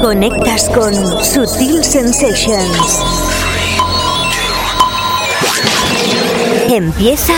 Conectas 0.00 0.70
con 0.70 0.94
Sutil 1.22 1.84
Sensations. 1.84 3.02
Empieza 6.70 7.34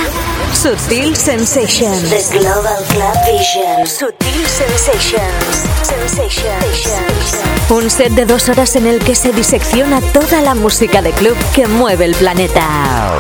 Sutil 0.55 1.17
Sensations. 1.17 2.11
The 2.31 2.39
Global 2.39 2.85
Club 2.89 3.15
Vision. 3.27 3.87
Sutil 3.87 4.47
Sensations. 4.47 5.65
Sensations. 5.83 7.71
Un 7.71 7.91
set 7.91 8.13
de 8.13 8.27
dos 8.27 8.49
horas 8.49 8.77
en 8.77 8.87
el 8.87 9.01
que 9.01 9.17
se 9.17 9.33
disecciona 9.33 10.01
toda 10.13 10.41
la 10.41 10.55
música 10.55 11.03
de 11.03 11.11
club 11.11 11.37
que 11.55 11.67
mueve 11.67 12.05
el 12.05 12.15
planeta. 12.15 13.13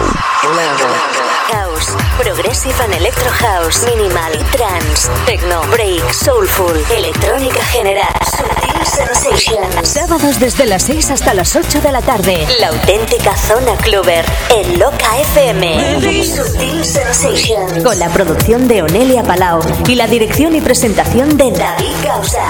House, 1.52 1.96
Progressive 2.18 2.74
and 2.82 2.94
Electro 2.94 3.30
House, 3.30 3.84
Minimal, 3.86 4.32
Trance, 4.50 5.08
Techno, 5.26 5.62
Break, 5.70 6.02
Soulful, 6.12 6.76
Electrónica 6.96 7.64
General, 7.66 8.12
Sutil 8.36 8.86
Sensations. 8.86 9.88
Sábados 9.88 10.40
desde 10.40 10.66
las 10.66 10.82
6 10.84 11.10
hasta 11.10 11.34
las 11.34 11.54
8 11.54 11.80
de 11.80 11.92
la 11.92 12.02
tarde. 12.02 12.46
La 12.60 12.68
auténtica 12.68 13.36
zona 13.36 13.76
cluber 13.76 14.24
en 14.54 14.78
Loca 14.78 15.18
FM. 15.20 16.24
Sutil 16.24 16.84
Sensations. 16.84 17.84
Con 17.84 17.98
la 17.98 18.08
producción 18.08 18.66
de 18.66 18.82
Onelia 18.82 19.22
Palau 19.22 19.60
y 19.86 19.94
la 19.94 20.06
dirección 20.06 20.56
y 20.56 20.60
presentación 20.60 21.36
de 21.36 21.52
David 21.52 21.94
Causa. 22.02 22.42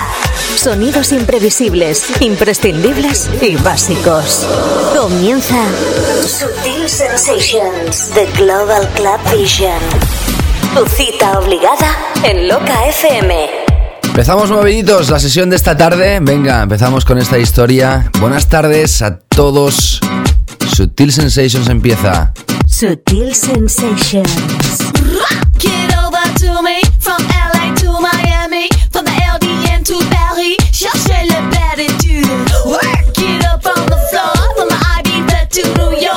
Sonidos 0.57 1.13
imprevisibles, 1.13 2.21
imprescindibles 2.21 3.29
y 3.43 3.57
básicos. 3.57 4.47
Comienza 4.99 5.63
Sutil 6.23 6.89
Sensations, 6.89 8.11
The 8.15 8.27
Global 8.39 8.89
Club 8.95 9.39
Vision. 9.39 9.79
Tu 10.75 10.87
cita 10.87 11.39
obligada 11.39 11.95
en 12.25 12.49
Loca 12.49 12.89
FM. 12.89 13.49
Empezamos 14.05 14.51
moviditos 14.51 15.11
la 15.11 15.21
sesión 15.21 15.51
de 15.51 15.57
esta 15.57 15.77
tarde. 15.77 16.19
Venga, 16.23 16.63
empezamos 16.63 17.05
con 17.05 17.19
esta 17.19 17.39
historia. 17.39 18.11
Buenas 18.19 18.49
tardes 18.49 19.03
a 19.03 19.19
todos. 19.19 20.01
Sutil 20.75 21.13
Sensations 21.13 21.69
empieza. 21.69 22.33
Sutil 22.67 23.35
Sensations. 23.35 24.33
cherchez 30.77 31.25
les 31.25 31.57
platitudes. 31.57 32.53
Work 32.67 33.19
it 33.19 33.45
up 33.47 33.65
on 33.65 33.87
the 33.87 33.97
floor, 34.11 34.35
well, 34.57 34.69
I 34.71 35.01
be 35.03 35.63
to 35.63 35.63
New 35.79 35.97
York. 35.99 36.16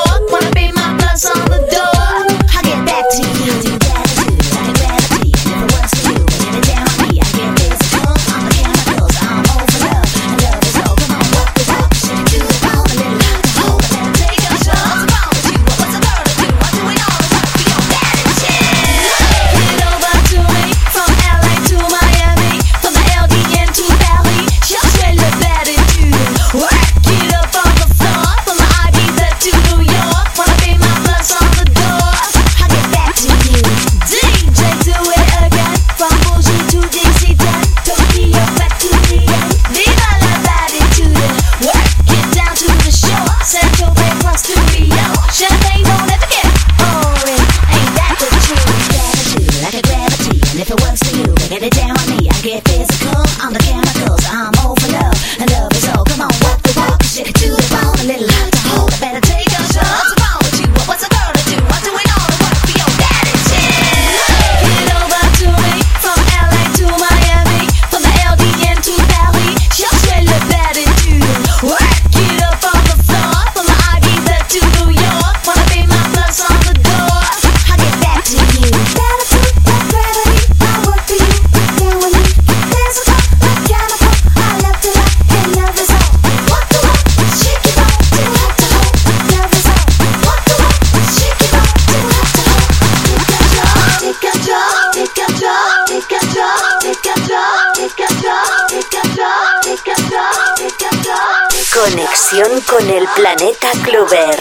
Con 102.68 102.88
el 102.90 103.08
planeta 103.16 103.72
Clover. 103.84 104.40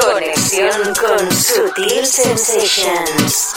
conexión 0.00 0.94
con 0.94 1.30
Sutil 1.30 2.06
Sensations. 2.06 3.54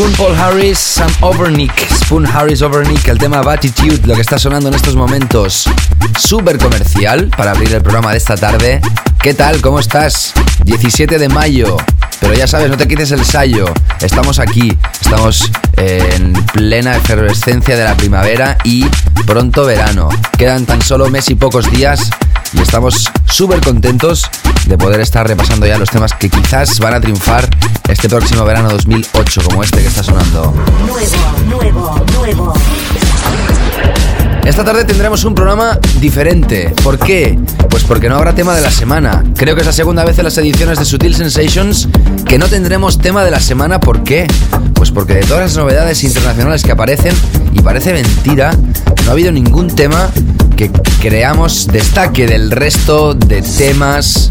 Spoon, 0.00 0.12
Paul 0.14 0.34
Harris, 0.34 0.78
Sam 0.78 1.10
Overnick, 1.20 1.86
Spoon 1.90 2.26
Harris 2.26 2.62
Overnick, 2.62 3.06
el 3.08 3.18
tema 3.18 3.40
Attitude, 3.40 4.00
lo 4.06 4.14
que 4.14 4.22
está 4.22 4.38
sonando 4.38 4.70
en 4.70 4.74
estos 4.74 4.96
momentos. 4.96 5.68
Súper 6.18 6.56
comercial 6.56 7.28
para 7.36 7.50
abrir 7.50 7.74
el 7.74 7.82
programa 7.82 8.12
de 8.12 8.16
esta 8.16 8.34
tarde. 8.34 8.80
¿Qué 9.20 9.34
tal? 9.34 9.60
¿Cómo 9.60 9.78
estás? 9.78 10.32
17 10.64 11.18
de 11.18 11.28
mayo. 11.28 11.76
Pero 12.18 12.32
ya 12.32 12.46
sabes, 12.46 12.70
no 12.70 12.78
te 12.78 12.88
quites 12.88 13.10
el 13.10 13.22
sallo. 13.26 13.66
Estamos 14.00 14.38
aquí, 14.38 14.72
estamos 15.02 15.52
en 15.76 16.32
plena 16.46 16.96
efervescencia 16.96 17.76
de 17.76 17.84
la 17.84 17.94
primavera 17.94 18.56
y 18.64 18.86
pronto 19.26 19.66
verano. 19.66 20.08
Quedan 20.38 20.64
tan 20.64 20.80
solo 20.80 21.10
mes 21.10 21.28
y 21.28 21.34
pocos 21.34 21.70
días 21.70 22.08
y 22.54 22.62
estamos 22.62 23.10
súper 23.26 23.60
contentos 23.60 24.30
de 24.66 24.78
poder 24.78 25.00
estar 25.00 25.26
repasando 25.26 25.66
ya 25.66 25.78
los 25.78 25.90
temas 25.90 26.12
que 26.14 26.28
quizás 26.28 26.78
van 26.80 26.94
a 26.94 27.00
triunfar 27.00 27.48
este 27.88 28.08
próximo 28.08 28.44
verano 28.44 28.70
2008, 28.70 29.42
como 29.44 29.62
este 29.62 29.80
que 29.80 29.88
está 29.88 30.02
sonando. 30.02 30.54
Nuevo, 30.86 31.34
nuevo, 31.48 32.04
nuevo. 32.16 32.54
Esta 34.44 34.64
tarde 34.64 34.84
tendremos 34.84 35.24
un 35.24 35.34
programa 35.34 35.78
diferente. 36.00 36.74
¿Por 36.82 36.98
qué? 36.98 37.38
Pues 37.68 37.84
porque 37.84 38.08
no 38.08 38.16
habrá 38.16 38.34
tema 38.34 38.54
de 38.54 38.60
la 38.60 38.70
semana. 38.70 39.22
Creo 39.36 39.54
que 39.54 39.60
es 39.60 39.66
la 39.66 39.72
segunda 39.72 40.04
vez 40.04 40.18
en 40.18 40.24
las 40.24 40.36
ediciones 40.38 40.78
de 40.78 40.84
Sutil 40.84 41.14
Sensations 41.14 41.88
que 42.26 42.38
no 42.38 42.48
tendremos 42.48 42.98
tema 42.98 43.22
de 43.24 43.30
la 43.30 43.40
semana. 43.40 43.80
¿Por 43.80 44.02
qué? 44.02 44.26
Pues 44.74 44.90
porque 44.90 45.14
de 45.14 45.20
todas 45.22 45.42
las 45.42 45.56
novedades 45.56 46.02
internacionales 46.04 46.62
que 46.62 46.72
aparecen, 46.72 47.14
y 47.52 47.60
parece 47.60 47.92
mentira, 47.92 48.52
no 49.04 49.10
ha 49.10 49.12
habido 49.12 49.30
ningún 49.30 49.68
tema 49.68 50.08
que 50.60 50.70
creamos 51.00 51.68
destaque 51.68 52.26
del 52.26 52.50
resto 52.50 53.14
de 53.14 53.40
temas 53.40 54.30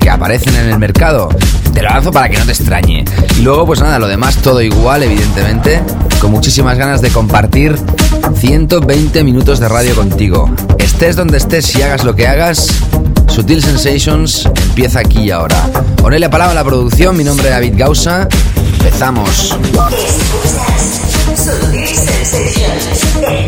que 0.00 0.08
aparecen 0.08 0.56
en 0.56 0.70
el 0.70 0.78
mercado. 0.78 1.28
Te 1.74 1.82
lo 1.82 1.90
lanzo 1.90 2.10
para 2.10 2.30
que 2.30 2.38
no 2.38 2.46
te 2.46 2.52
extrañe. 2.52 3.04
Y 3.38 3.42
luego, 3.42 3.66
pues 3.66 3.78
nada, 3.80 3.98
lo 3.98 4.08
demás 4.08 4.36
todo 4.36 4.62
igual, 4.62 5.02
evidentemente, 5.02 5.82
con 6.22 6.30
muchísimas 6.30 6.78
ganas 6.78 7.02
de 7.02 7.10
compartir 7.10 7.76
120 8.34 9.22
minutos 9.24 9.60
de 9.60 9.68
radio 9.68 9.94
contigo. 9.94 10.50
Estés 10.78 11.16
donde 11.16 11.36
estés 11.36 11.76
y 11.76 11.82
hagas 11.82 12.02
lo 12.04 12.16
que 12.16 12.26
hagas, 12.26 12.68
Sutil 13.28 13.62
Sensations 13.62 14.46
empieza 14.46 15.00
aquí 15.00 15.20
y 15.20 15.30
ahora. 15.32 15.68
Ponele 15.96 16.30
palabra 16.30 16.52
a 16.52 16.54
la 16.54 16.64
producción, 16.64 17.14
mi 17.14 17.24
nombre 17.24 17.48
es 17.48 17.52
David 17.52 17.74
Gausa. 17.76 18.26
Empezamos. 18.78 19.54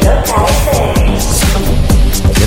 Yo 0.02 0.93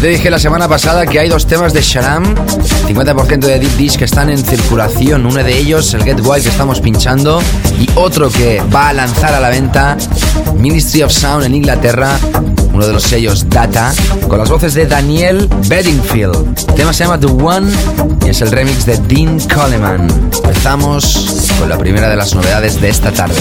te 0.08 0.12
dije 0.12 0.30
la 0.30 0.40
semana 0.40 0.70
pasada 0.70 1.06
que 1.06 1.20
hay 1.20 1.28
dos 1.28 1.48
temas 1.48 1.74
de 1.74 1.82
Sharam, 1.82 2.24
50% 2.24 3.40
de 3.40 3.60
Deep 3.60 3.76
Dish 3.76 3.98
que 3.98 4.06
están 4.06 4.30
en 4.30 4.38
circulación. 4.38 5.26
Uno 5.26 5.44
de 5.44 5.58
ellos, 5.58 5.94
el 5.94 6.04
Get 6.06 6.22
Wild 6.24 6.44
que 6.44 6.50
estamos 6.50 6.80
pinchando, 6.80 7.42
y 7.78 7.90
otro 7.96 8.30
que 8.30 8.64
va 8.74 8.88
a 8.88 8.94
lanzar 8.94 9.34
a 9.34 9.42
la 9.42 9.50
venta, 9.50 9.98
Ministry 10.56 11.04
of 11.04 11.12
Sound 11.12 11.44
en 11.44 11.56
Inglaterra, 11.56 12.18
uno 12.72 12.88
de 12.88 12.94
los 12.94 13.04
sellos 13.04 13.50
Data, 13.50 13.94
con 14.30 14.40
las 14.40 14.48
voces 14.48 14.76
de 14.76 14.86
Daniel 14.86 15.50
Bedingfield. 15.68 16.58
El 16.70 16.76
tema 16.76 16.94
se 16.94 17.04
llama 17.04 17.20
The 17.20 17.28
One 17.28 17.70
y 18.26 18.30
es 18.30 18.40
el 18.40 18.50
remix 18.52 18.86
de 18.86 18.98
Dean 19.10 19.42
Coleman. 19.42 20.08
Empezamos 20.34 21.52
con 21.60 21.68
la 21.68 21.78
primera 21.78 22.08
de 22.08 22.16
las 22.16 22.34
novedades 22.34 22.80
de 22.80 22.88
esta 22.88 23.12
tarde. 23.12 23.36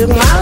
Took 0.00 0.08
my 0.08 0.39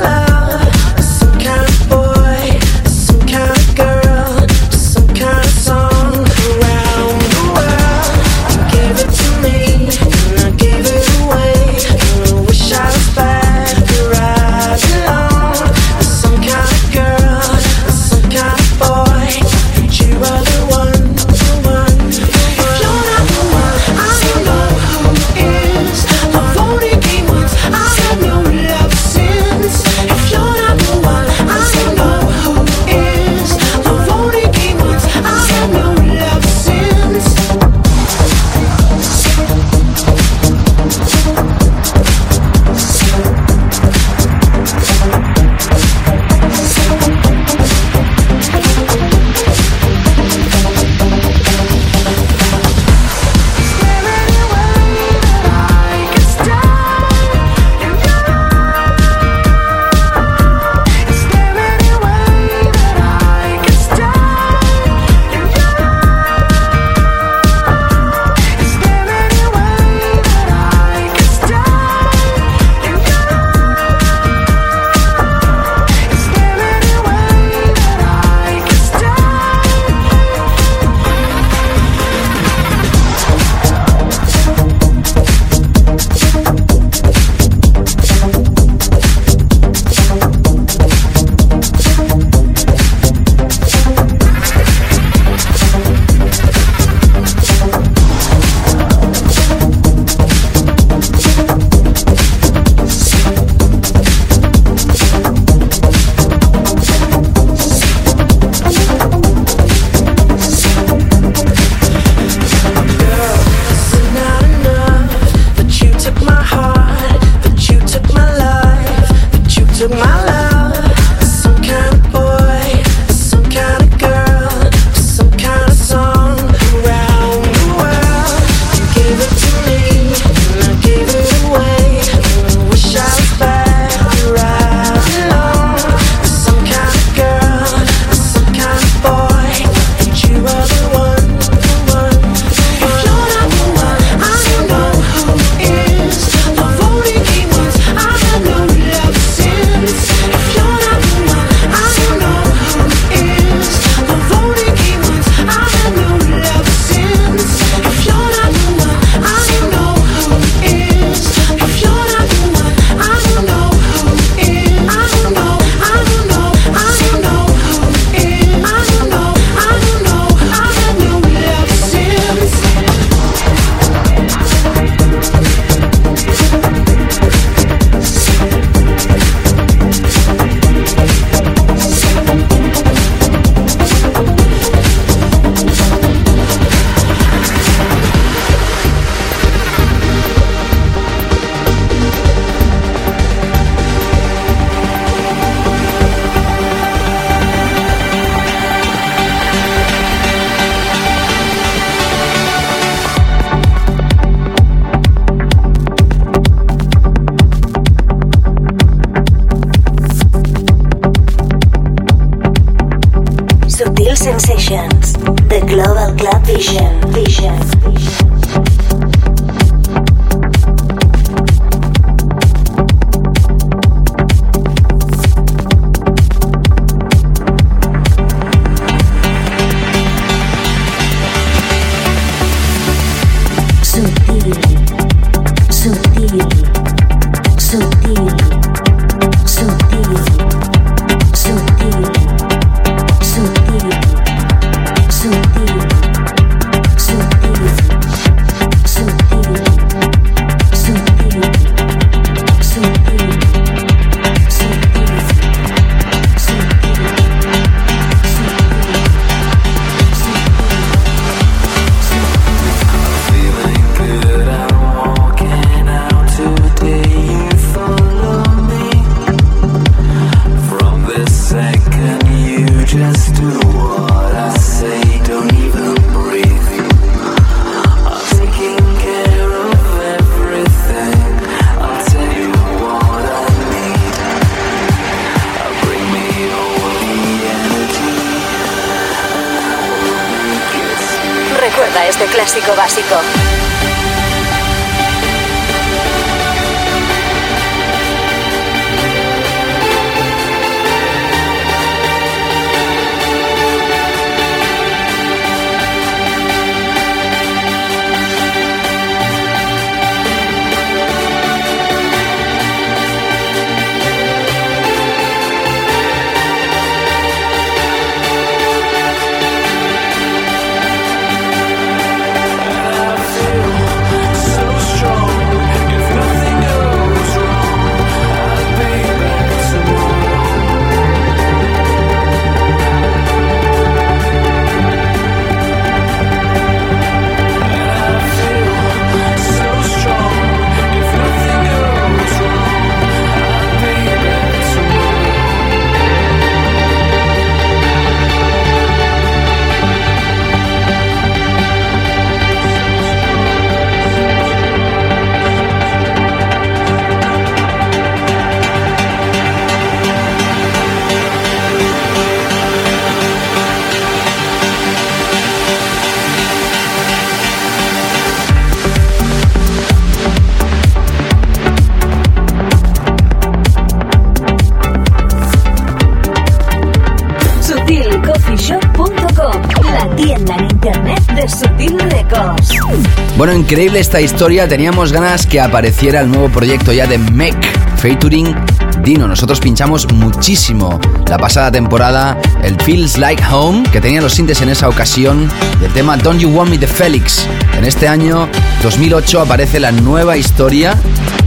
increíble 383.69 384.01
esta 384.01 384.19
historia. 384.19 384.67
Teníamos 384.67 385.13
ganas 385.13 385.47
que 385.47 385.61
apareciera 385.61 386.23
el 386.23 386.31
nuevo 386.31 386.49
proyecto 386.49 386.91
ya 386.91 387.07
de 387.07 387.19
Mech, 387.19 387.55
featuring 387.99 388.57
Dino. 389.03 389.29
Nosotros 389.29 389.61
pinchamos 389.61 390.11
muchísimo 390.11 390.99
la 391.29 391.37
pasada 391.37 391.71
temporada 391.71 392.41
el 392.63 392.81
Feels 392.81 393.19
Like 393.19 393.45
Home, 393.53 393.83
que 393.93 394.01
tenía 394.01 394.23
los 394.23 394.33
sintes 394.33 394.63
en 394.63 394.71
esa 394.71 394.89
ocasión, 394.89 395.51
del 395.83 395.93
tema 395.93 396.17
Don't 396.17 396.41
You 396.41 396.49
Want 396.49 396.71
Me 396.71 396.79
de 396.79 396.87
Felix. 396.87 397.47
En 397.77 397.85
este 397.85 398.09
año 398.09 398.49
2008 398.83 399.43
aparece 399.43 399.79
la 399.81 399.93
nueva 399.93 400.39
historia 400.39 400.97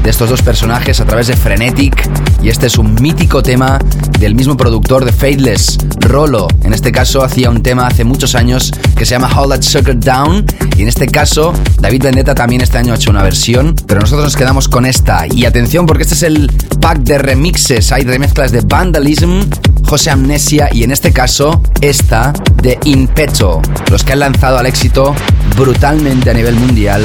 de 0.03 0.09
estos 0.11 0.29
dos 0.29 0.43
personajes 0.43 1.01
a 1.01 1.05
través 1.05 1.25
de 1.25 1.35
Frenetic 1.35 2.07
y 2.41 2.49
este 2.49 2.67
es 2.67 2.77
un 2.77 2.95
mítico 2.95 3.43
tema 3.43 3.79
del 4.19 4.35
mismo 4.35 4.57
productor 4.57 5.05
de 5.05 5.11
Fadeless, 5.11 5.77
Rolo. 5.99 6.47
En 6.63 6.73
este 6.73 6.91
caso 6.91 7.23
hacía 7.23 7.49
un 7.49 7.61
tema 7.61 7.87
hace 7.87 8.03
muchos 8.03 8.35
años 8.35 8.71
que 8.95 9.05
se 9.05 9.11
llama 9.11 9.29
Hold 9.35 9.53
That 9.53 9.61
Sucker 9.61 9.99
Down 9.99 10.45
y 10.77 10.81
en 10.81 10.87
este 10.87 11.07
caso 11.07 11.53
David 11.79 12.03
Vendetta 12.03 12.33
también 12.33 12.61
este 12.61 12.77
año 12.77 12.93
ha 12.93 12.95
hecho 12.95 13.11
una 13.11 13.23
versión, 13.23 13.75
pero 13.87 14.01
nosotros 14.01 14.25
nos 14.25 14.35
quedamos 14.35 14.67
con 14.67 14.85
esta. 14.85 15.25
Y 15.31 15.45
atención 15.45 15.85
porque 15.85 16.03
este 16.03 16.15
es 16.15 16.23
el 16.23 16.51
pack 16.79 16.99
de 16.99 17.17
remixes, 17.17 17.91
hay 17.91 18.03
remezclas 18.03 18.51
de 18.51 18.61
Vandalism, 18.61 19.41
José 19.87 20.09
Amnesia 20.11 20.69
y 20.71 20.83
en 20.83 20.91
este 20.91 21.11
caso 21.11 21.61
esta 21.81 22.33
de 22.61 22.79
Impeto, 22.85 23.61
los 23.89 24.03
que 24.03 24.13
han 24.13 24.19
lanzado 24.19 24.57
al 24.57 24.65
éxito 24.65 25.13
brutalmente 25.57 26.29
a 26.29 26.33
nivel 26.33 26.55
mundial 26.55 27.03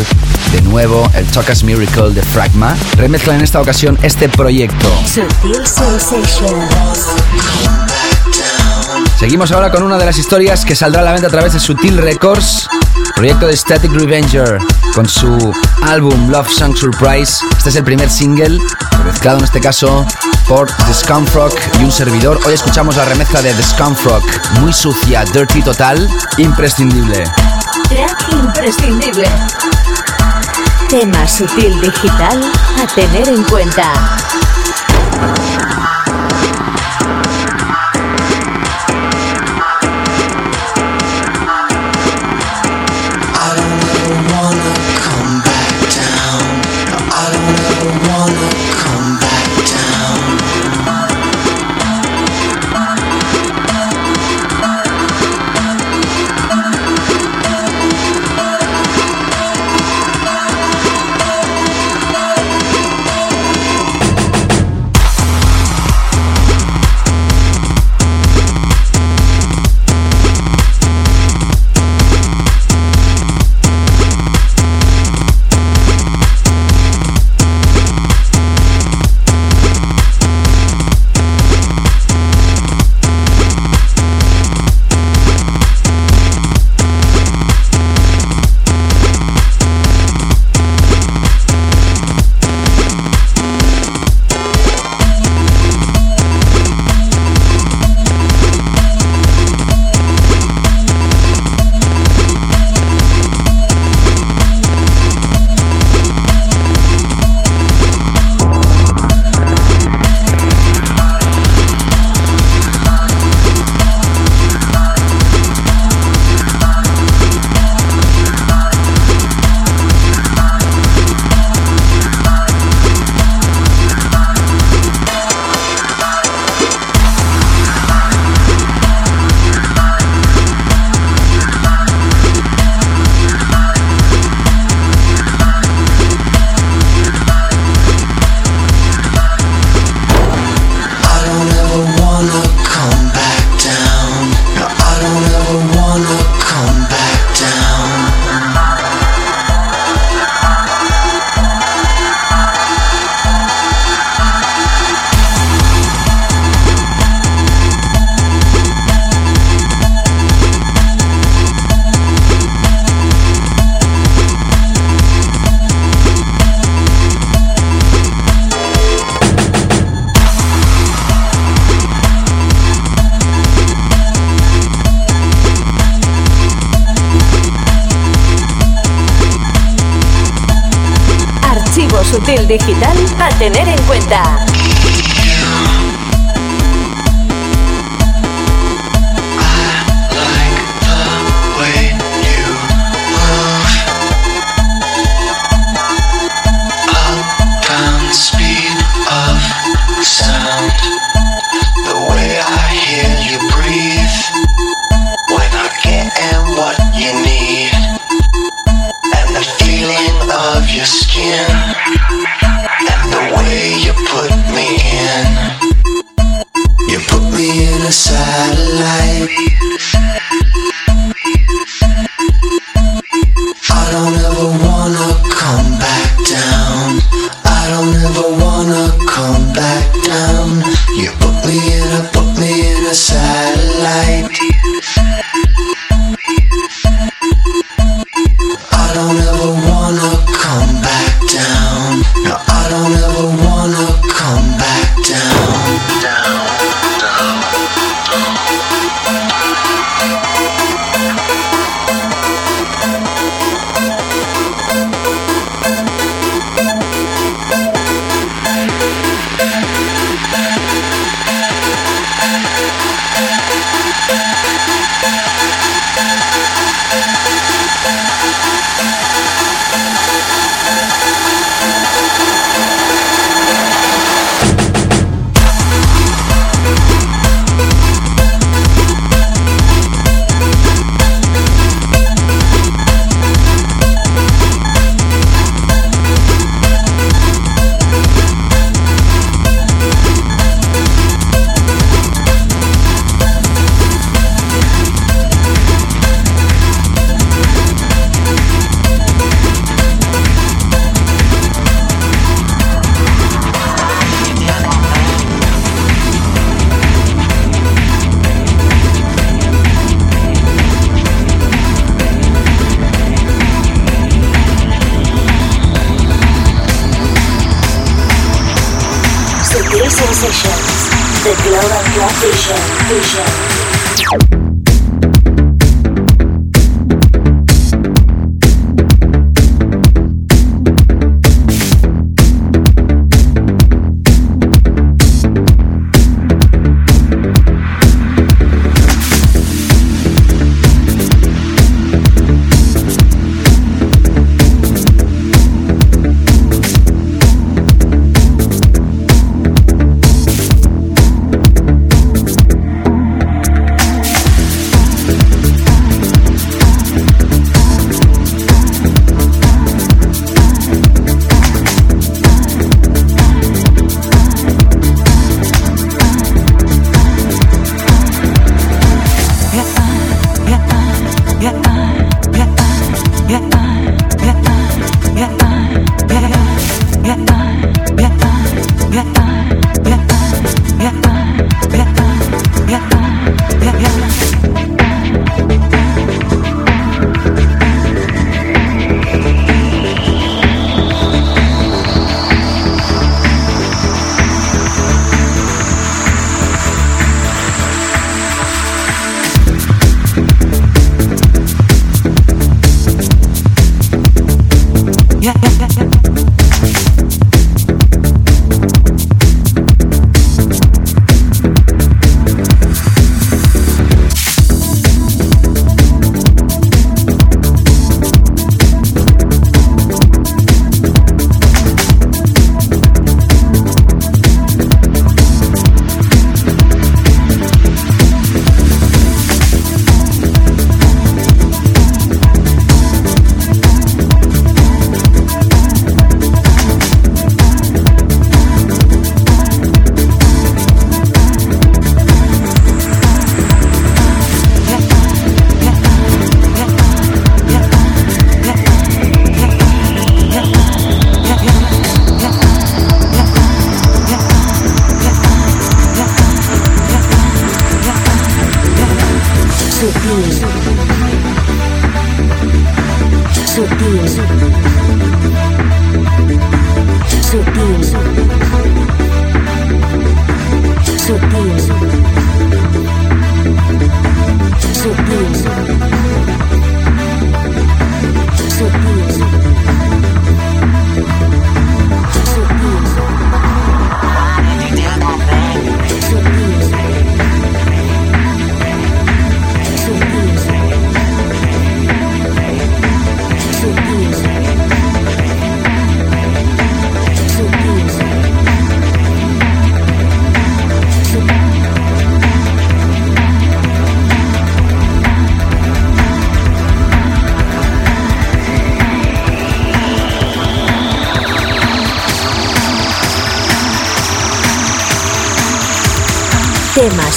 de 0.52 0.62
nuevo 0.62 1.10
el 1.14 1.26
Tocas 1.26 1.62
Miracle 1.62 2.10
de 2.10 2.22
Fragma. 2.22 2.76
Remezcla 2.96 3.34
en 3.34 3.42
esta 3.42 3.60
ocasión 3.60 3.98
este 4.02 4.28
proyecto. 4.28 4.88
Seguimos 9.18 9.52
ahora 9.52 9.70
con 9.70 9.82
una 9.82 9.96
de 9.96 10.04
las 10.04 10.18
historias 10.18 10.64
que 10.64 10.74
saldrá 10.74 11.00
a 11.00 11.04
la 11.04 11.12
venta 11.12 11.28
a 11.28 11.30
través 11.30 11.52
de 11.52 11.60
Sutil 11.60 11.96
Records, 11.98 12.68
proyecto 13.14 13.46
de 13.46 13.56
Static 13.56 13.90
Revenger, 13.92 14.58
con 14.94 15.08
su 15.08 15.52
álbum 15.82 16.30
Love 16.30 16.50
Song 16.50 16.76
Surprise. 16.76 17.44
Este 17.56 17.70
es 17.70 17.76
el 17.76 17.84
primer 17.84 18.10
single, 18.10 18.60
mezclado 19.04 19.38
en 19.38 19.44
este 19.44 19.60
caso 19.60 20.06
por 20.46 20.70
The 20.70 20.94
Scumfrog 20.94 21.52
y 21.80 21.84
un 21.84 21.92
servidor. 21.92 22.38
Hoy 22.46 22.54
escuchamos 22.54 22.96
la 22.96 23.04
remezcla 23.04 23.42
de 23.42 23.52
The 23.54 23.62
Scumfrog, 23.62 24.22
muy 24.60 24.72
sucia, 24.72 25.24
dirty 25.24 25.62
total, 25.62 26.08
imprescindible. 26.38 27.24
Track 27.88 28.32
imprescindible. 28.32 29.28
Tema 30.88 31.26
sutil 31.26 31.80
digital 31.80 32.40
a 32.80 32.86
tener 32.94 33.28
en 33.28 33.42
cuenta. 33.44 33.92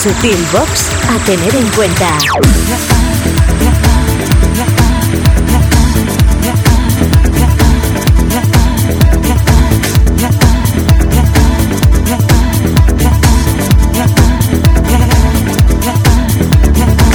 Sutil 0.01 0.38
Box 0.53 0.89
a 1.09 1.25
tener 1.25 1.53
en 1.53 1.67
cuenta. 1.71 2.98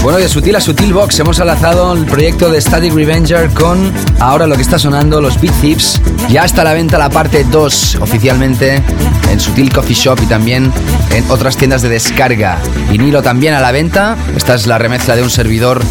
Bueno, 0.04 0.18
de 0.18 0.28
Sutil 0.28 0.54
a 0.54 0.60
Sutil 0.60 0.92
Box 0.92 1.18
hemos 1.20 1.40
alazado 1.40 1.94
el 1.94 2.04
proyecto 2.04 2.50
de 2.50 2.60
Static 2.60 2.92
Revenger 2.92 3.48
con 3.54 3.90
ahora 4.20 4.46
lo 4.46 4.54
que 4.54 4.60
está 4.60 4.78
sonando, 4.78 5.18
los 5.18 5.40
Beat 5.40 5.54
Thieves. 5.62 5.98
Ya 6.28 6.44
está 6.44 6.60
a 6.60 6.64
la 6.64 6.74
venta 6.74 6.98
la 6.98 7.08
parte 7.08 7.42
2 7.42 7.96
oficialmente 8.02 8.82
en 9.30 9.40
Sutil 9.40 9.72
Coffee 9.72 9.94
Shop 9.94 10.18
y 10.22 10.26
también 10.26 10.70
en 11.10 11.24
otras 11.30 11.56
tiendas 11.56 11.80
de 11.80 11.88
descarga. 11.88 12.58
Vinilo 12.90 13.22
también 13.22 13.54
a 13.54 13.62
la 13.62 13.72
venta. 13.72 14.18
Esta 14.36 14.56
es 14.56 14.66
la 14.66 14.76
remezcla 14.76 15.16
de 15.16 15.22
un 15.22 15.30
servidor, 15.30 15.82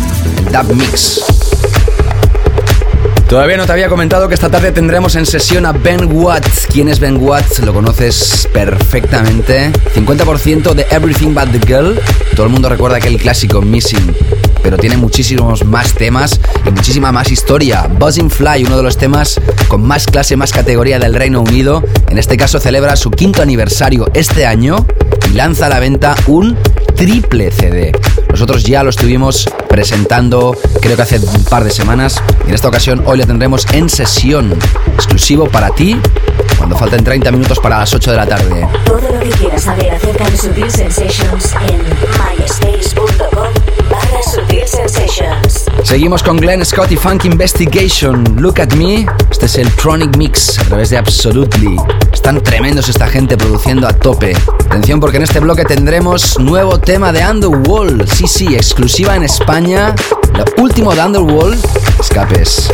Dub 0.51 0.75
Mix. 0.75 1.32
Todavía 3.33 3.57
no 3.57 3.65
te 3.65 3.71
había 3.71 3.89
comentado 3.89 4.27
que 4.27 4.35
esta 4.35 4.51
tarde 4.51 4.71
tendremos 4.71 5.15
en 5.15 5.25
sesión 5.25 5.65
a 5.65 5.71
Ben 5.71 6.07
Watts. 6.13 6.67
¿Quién 6.71 6.87
es 6.87 6.99
Ben 6.99 7.17
Watts? 7.17 7.65
Lo 7.65 7.73
conoces 7.73 8.47
perfectamente. 8.53 9.71
50% 9.95 10.75
de 10.75 10.85
Everything 10.91 11.33
But 11.33 11.49
the 11.51 11.57
Girl. 11.65 11.99
Todo 12.35 12.45
el 12.45 12.51
mundo 12.51 12.69
recuerda 12.69 12.97
aquel 12.97 13.17
clásico 13.17 13.59
Missing. 13.59 14.15
Pero 14.61 14.77
tiene 14.77 14.97
muchísimos 14.97 15.65
más 15.65 15.95
temas 15.95 16.39
y 16.63 16.69
muchísima 16.69 17.11
más 17.11 17.31
historia. 17.31 17.87
Buzzing 17.87 18.29
Fly, 18.29 18.65
uno 18.65 18.77
de 18.77 18.83
los 18.83 18.97
temas 18.97 19.41
con 19.67 19.81
más 19.81 20.05
clase, 20.05 20.35
más 20.35 20.51
categoría 20.51 20.99
del 20.99 21.15
Reino 21.15 21.41
Unido. 21.41 21.83
En 22.11 22.19
este 22.19 22.37
caso 22.37 22.59
celebra 22.59 22.95
su 22.95 23.09
quinto 23.09 23.41
aniversario 23.41 24.11
este 24.13 24.45
año 24.45 24.85
y 25.27 25.33
lanza 25.33 25.65
a 25.65 25.69
la 25.69 25.79
venta 25.79 26.15
un 26.27 26.55
triple 26.95 27.49
CD. 27.49 27.93
Nosotros 28.29 28.63
ya 28.63 28.83
lo 28.83 28.91
estuvimos 28.91 29.49
presentando 29.73 30.55
creo 30.81 30.95
que 30.95 31.01
hace 31.01 31.17
un 31.17 31.45
par 31.45 31.63
de 31.63 31.71
semanas 31.71 32.21
y 32.45 32.49
en 32.49 32.53
esta 32.53 32.67
ocasión 32.67 33.01
hoy 33.07 33.17
le 33.17 33.25
tendremos 33.25 33.65
en 33.73 33.89
sesión 33.89 34.53
exclusivo 34.93 35.49
para 35.49 35.71
ti 35.71 35.99
cuando 36.59 36.77
falten 36.77 37.03
30 37.03 37.31
minutos 37.31 37.59
para 37.59 37.79
las 37.79 37.91
8 37.91 38.11
de 38.11 38.17
la 38.17 38.27
tarde. 38.27 38.67
Todo 38.85 39.01
lo 39.01 39.19
que 39.19 39.29
quieras 39.29 39.63
saber 39.63 39.91
acerca 39.91 40.29
de 40.29 40.37
Sutil 40.37 40.69
Sensations 40.69 41.55
en 41.71 41.81
myspace.com 42.39 43.47
barra 43.89 44.23
Sutil 44.31 44.67
Sensations. 44.67 45.65
Seguimos 45.81 46.21
con 46.21 46.37
Glenn 46.37 46.63
Scott 46.63 46.91
y 46.91 46.95
Funk 46.95 47.25
Investigation. 47.25 48.23
Look 48.37 48.61
at 48.61 48.75
me. 48.75 49.07
Este 49.33 49.47
es 49.47 49.57
el 49.57 49.75
Tronic 49.75 50.15
Mix 50.15 50.59
a 50.59 50.63
través 50.63 50.91
de 50.91 50.97
Absolutely. 50.97 51.75
Están 52.13 52.41
tremendos 52.43 52.87
esta 52.87 53.07
gente 53.07 53.35
produciendo 53.35 53.87
a 53.87 53.93
tope. 53.93 54.37
Atención 54.67 54.99
porque 54.99 55.17
en 55.17 55.23
este 55.23 55.39
bloque 55.39 55.65
tendremos 55.65 56.37
nuevo 56.37 56.79
tema 56.79 57.11
de 57.11 57.25
Underworld. 57.27 58.07
Sí, 58.07 58.27
sí, 58.27 58.53
exclusiva 58.53 59.15
en 59.15 59.23
España. 59.23 59.95
Lo 60.35 60.45
último 60.63 60.93
de 60.93 61.01
Underworld. 61.01 61.65
Escapes. 61.99 62.71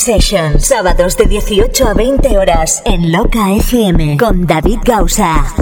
Sensations. 0.00 0.66
Sábados 0.66 1.14
de 1.14 1.26
18 1.26 1.86
a 1.86 1.92
20 1.92 2.38
horas 2.38 2.82
en 2.86 3.12
Loca 3.12 3.52
FM 3.52 4.16
con 4.16 4.46
David 4.46 4.78
Gausa. 4.82 5.59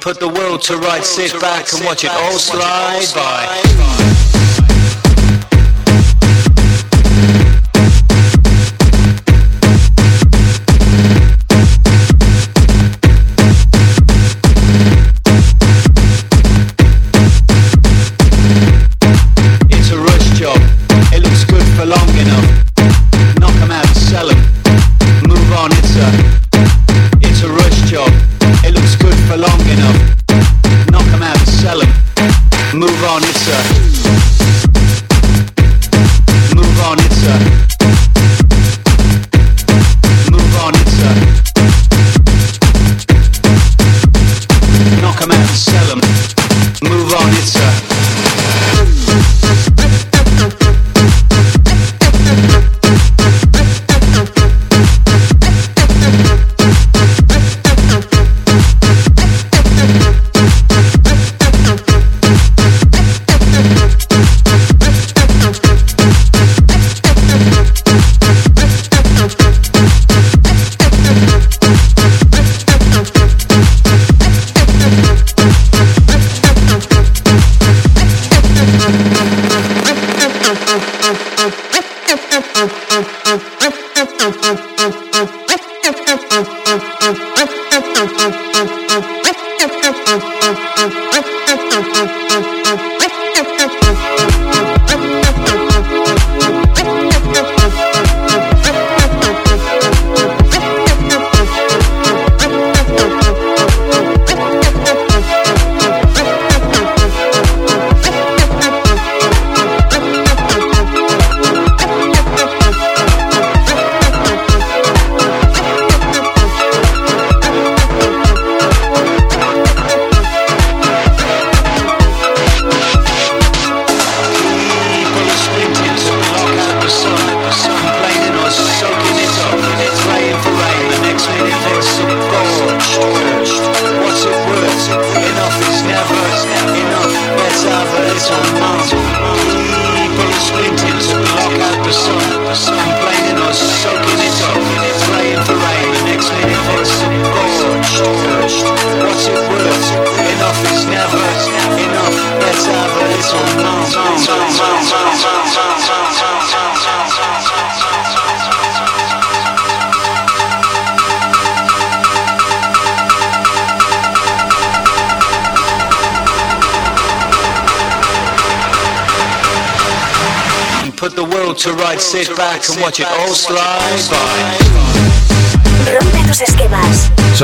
Put 0.00 0.20
the 0.20 0.28
world 0.28 0.62
to 0.62 0.76
right, 0.76 1.02
sit 1.02 1.32
back 1.40 1.72
and 1.72 1.84
watch 1.84 2.04
it 2.04 2.10
all 2.10 2.38
slide 2.38 3.06
by. 3.14 4.43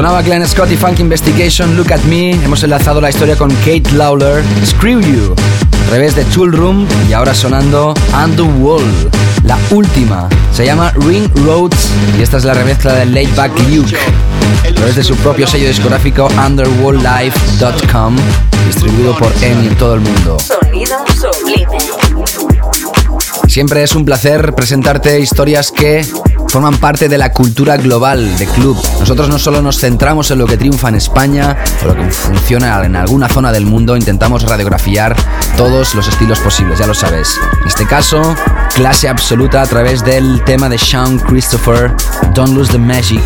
Sonaba 0.00 0.22
Glenn 0.22 0.48
Scott 0.48 0.70
y 0.72 0.78
Funk 0.78 0.98
Investigation, 1.00 1.76
Look 1.76 1.92
at 1.92 2.00
Me. 2.04 2.30
Hemos 2.30 2.62
enlazado 2.62 3.02
la 3.02 3.10
historia 3.10 3.36
con 3.36 3.50
Kate 3.56 3.82
Lawler, 3.92 4.42
Screw 4.64 4.98
You. 5.02 5.34
Al 5.84 5.90
revés 5.90 6.16
de 6.16 6.24
Tool 6.24 6.52
Room 6.52 6.86
y 7.06 7.12
ahora 7.12 7.34
sonando 7.34 7.92
Underwall, 8.14 8.82
la 9.44 9.58
última. 9.70 10.26
Se 10.54 10.64
llama 10.64 10.90
Ring 10.92 11.28
Roads 11.44 11.90
y 12.18 12.22
esta 12.22 12.38
es 12.38 12.44
la 12.46 12.54
remezcla 12.54 12.94
de 12.94 13.04
Laid 13.04 13.36
Back 13.36 13.52
Luke. 13.68 13.94
A 14.66 14.74
través 14.74 14.96
de 14.96 15.04
su 15.04 15.14
propio 15.16 15.46
sello 15.46 15.68
discográfico 15.68 16.30
underworldlife.com, 16.46 18.16
distribuido 18.68 19.14
por 19.18 19.30
EMI 19.42 19.66
en 19.66 19.76
todo 19.76 19.96
el 19.96 20.00
mundo. 20.00 20.38
Sonido 20.38 20.96
sublime. 21.08 21.76
Siempre 23.48 23.82
es 23.82 23.94
un 23.94 24.06
placer 24.06 24.54
presentarte 24.54 25.20
historias 25.20 25.70
que 25.70 26.06
forman 26.50 26.78
parte 26.78 27.08
de 27.08 27.16
la 27.16 27.32
cultura 27.32 27.76
global 27.76 28.36
de 28.36 28.46
club. 28.46 28.76
Nosotros 28.98 29.28
no 29.28 29.38
solo 29.38 29.62
nos 29.62 29.78
centramos 29.78 30.32
en 30.32 30.38
lo 30.38 30.46
que 30.46 30.56
triunfa 30.56 30.88
en 30.88 30.96
España 30.96 31.56
o 31.84 31.86
lo 31.86 31.94
que 31.94 32.10
funciona 32.10 32.84
en 32.84 32.96
alguna 32.96 33.28
zona 33.28 33.52
del 33.52 33.66
mundo, 33.66 33.96
intentamos 33.96 34.42
radiografiar 34.42 35.14
todos 35.56 35.94
los 35.94 36.08
estilos 36.08 36.40
posibles, 36.40 36.80
ya 36.80 36.88
lo 36.88 36.94
sabes. 36.94 37.38
En 37.62 37.68
este 37.68 37.86
caso, 37.86 38.34
clase 38.74 39.08
absoluta 39.08 39.62
a 39.62 39.66
través 39.66 40.04
del 40.04 40.42
tema 40.44 40.68
de 40.68 40.76
Sean 40.76 41.20
Christopher, 41.20 41.94
Don't 42.34 42.56
Lose 42.56 42.72
the 42.72 42.78
Magic. 42.78 43.22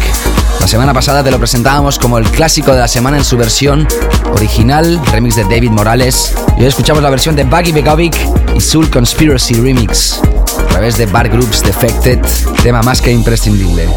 La 0.60 0.68
semana 0.68 0.92
pasada 0.92 1.24
te 1.24 1.30
lo 1.30 1.38
presentábamos 1.38 1.98
como 1.98 2.18
el 2.18 2.28
clásico 2.30 2.72
de 2.72 2.80
la 2.80 2.88
semana 2.88 3.16
en 3.16 3.24
su 3.24 3.38
versión 3.38 3.88
original, 4.34 5.00
remix 5.12 5.36
de 5.36 5.44
David 5.44 5.70
Morales. 5.70 6.34
Y 6.58 6.60
hoy 6.60 6.66
escuchamos 6.66 7.02
la 7.02 7.08
versión 7.08 7.34
de 7.36 7.44
Buggy 7.44 7.72
Begovic 7.72 8.16
y 8.54 8.60
Soul 8.60 8.90
Conspiracy 8.90 9.54
Remix 9.54 10.20
a 10.58 10.66
través 10.66 10.96
de 10.96 11.06
Bar 11.06 11.28
Groups 11.28 11.62
Defected, 11.62 12.20
tema 12.62 12.82
más 12.82 13.00
que 13.00 13.10
imprescindible. 13.10 13.88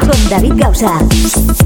Con 0.00 0.28
David 0.28 0.52
Gausa. 0.54 1.57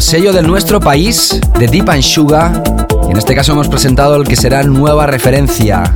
Sello 0.00 0.32
de 0.32 0.42
nuestro 0.42 0.80
país, 0.80 1.38
de 1.58 1.68
Deep 1.68 1.90
and 1.90 2.02
Sugar. 2.02 2.62
Y 3.06 3.10
en 3.10 3.18
este 3.18 3.34
caso 3.34 3.52
hemos 3.52 3.68
presentado 3.68 4.16
el 4.16 4.26
que 4.26 4.34
será 4.34 4.62
nueva 4.62 5.06
referencia. 5.06 5.94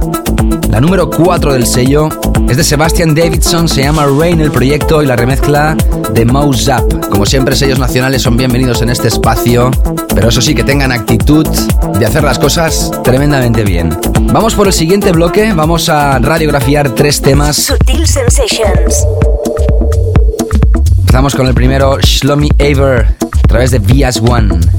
La 0.69 0.81
número 0.81 1.09
4 1.09 1.55
del 1.55 1.67
sello 1.67 2.11
es 2.49 2.59
de 2.59 2.65
Sebastian 2.65 3.15
Davidson, 3.15 3.67
se 3.67 3.83
llama 3.83 4.07
Rain 4.07 4.43
el 4.43 4.51
proyecto 4.51 5.03
y 5.03 5.07
la 5.07 5.17
remezcla 5.17 5.75
de 6.13 6.25
Mouse 6.27 6.69
Up. 6.69 7.09
Como 7.09 7.25
siempre, 7.25 7.57
sellos 7.57 7.79
nacionales 7.79 8.21
son 8.21 8.37
bienvenidos 8.37 8.83
en 8.83 8.91
este 8.91 9.09
espacio, 9.09 9.71
pero 10.15 10.29
eso 10.29 10.43
sí, 10.43 10.55
que 10.55 10.65
tengan 10.65 10.93
actitud 10.93 11.47
de 11.99 12.07
hacer 12.07 12.23
las 12.25 12.39
cosas 12.39 12.91
tremendamente 13.03 13.65
bien. 13.65 13.97
Vamos 14.33 14.55
por 14.55 14.67
el 14.67 14.75
siguiente 14.75 15.13
bloque, 15.13 15.55
vamos 15.55 15.89
a 15.89 16.19
radiografiar 16.19 16.91
tres 16.91 17.23
temas. 17.23 17.57
Sutil 17.57 18.07
Sensations. 18.07 19.07
Empezamos 20.99 21.35
con 21.35 21.47
el 21.47 21.55
primero, 21.55 21.99
Shlomi 22.01 22.51
Aver, 22.59 23.17
través 23.55 23.71
de 23.71 23.79
Vias 23.79 24.21
One. 24.21 24.74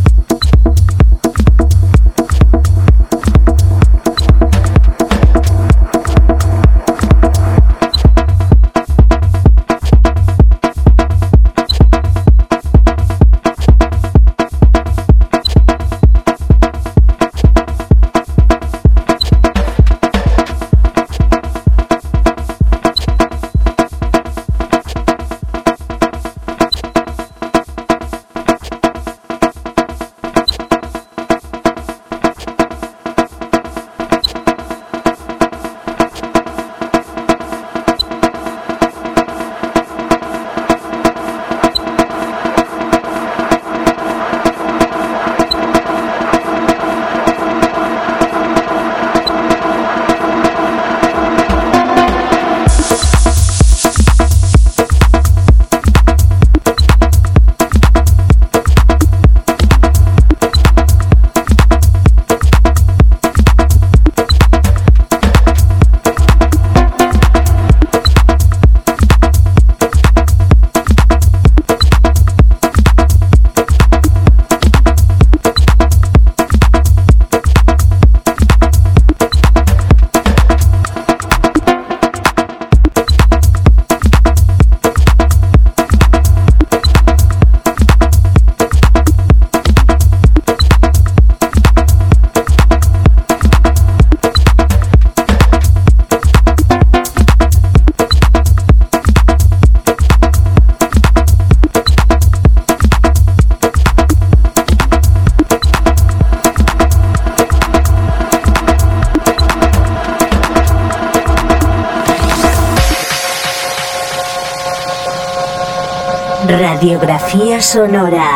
Sonora. 117.75 118.34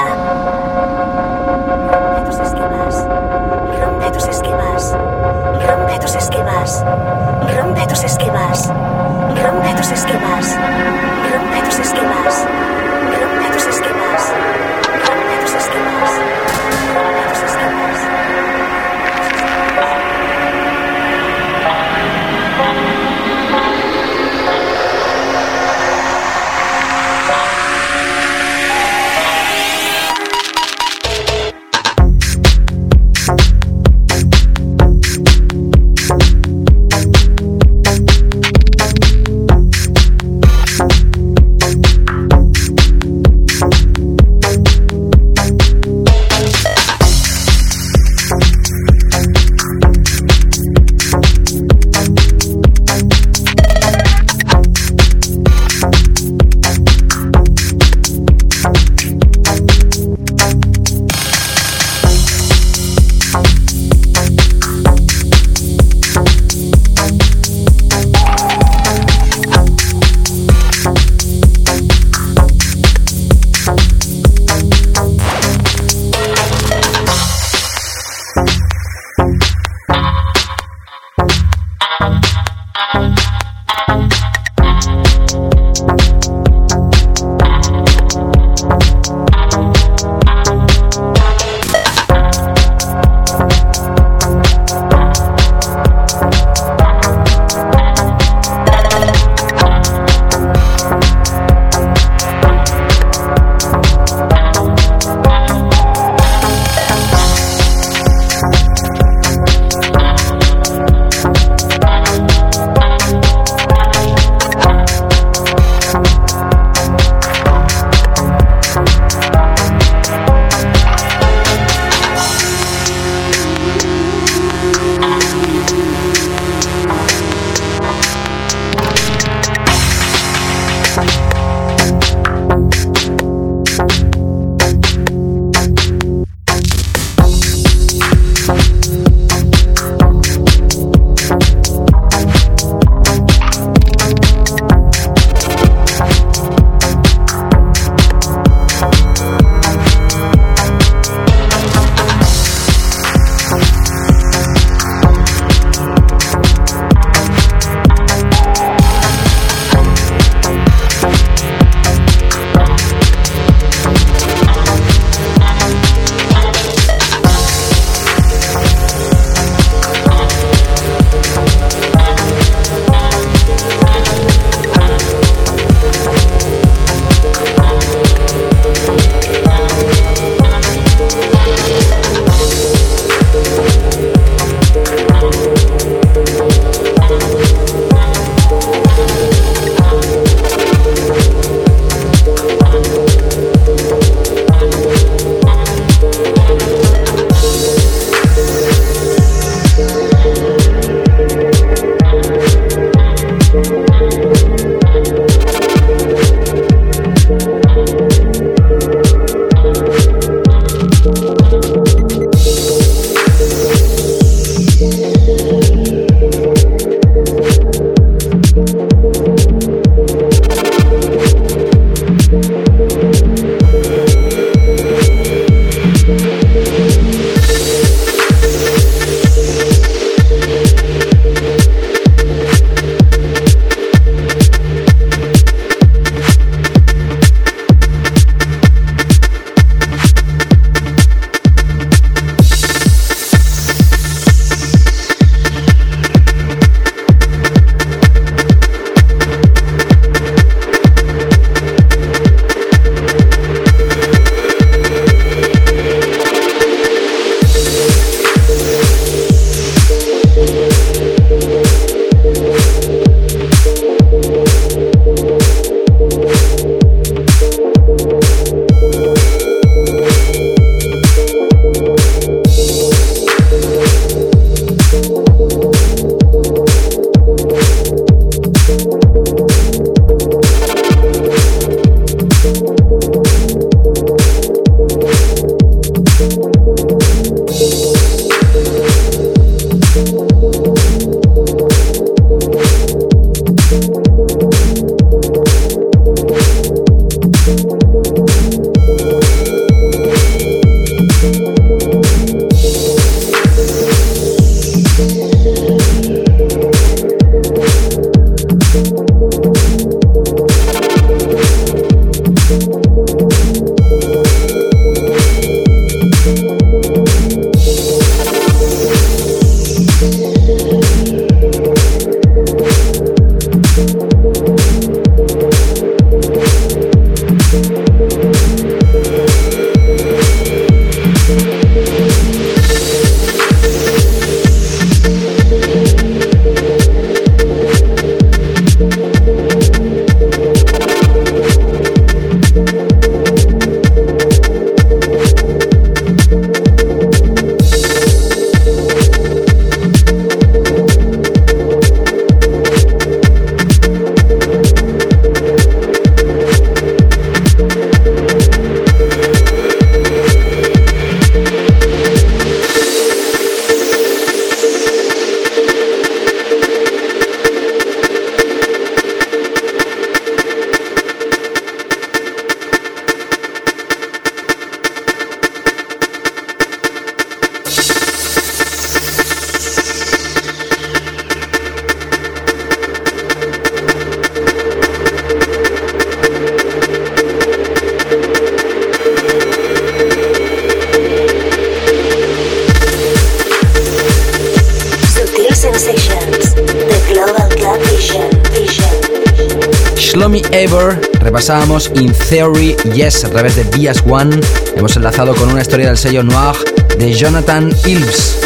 Ever, 401.50 401.58
repasábamos 401.58 401.91
In 401.95 402.14
Theory 402.14 402.76
Yes 402.93 403.24
a 403.24 403.30
través 403.30 403.56
de 403.56 403.64
Bias 403.76 404.04
One. 404.08 404.39
Hemos 404.76 404.95
enlazado 404.95 405.34
con 405.34 405.50
una 405.50 405.62
historia 405.62 405.88
del 405.88 405.97
sello 405.97 406.22
Noir 406.22 406.56
de 407.00 407.12
Jonathan 407.12 407.74
Ilves, 407.86 408.38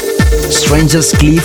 Strangers 0.50 1.12
Cliff, 1.18 1.44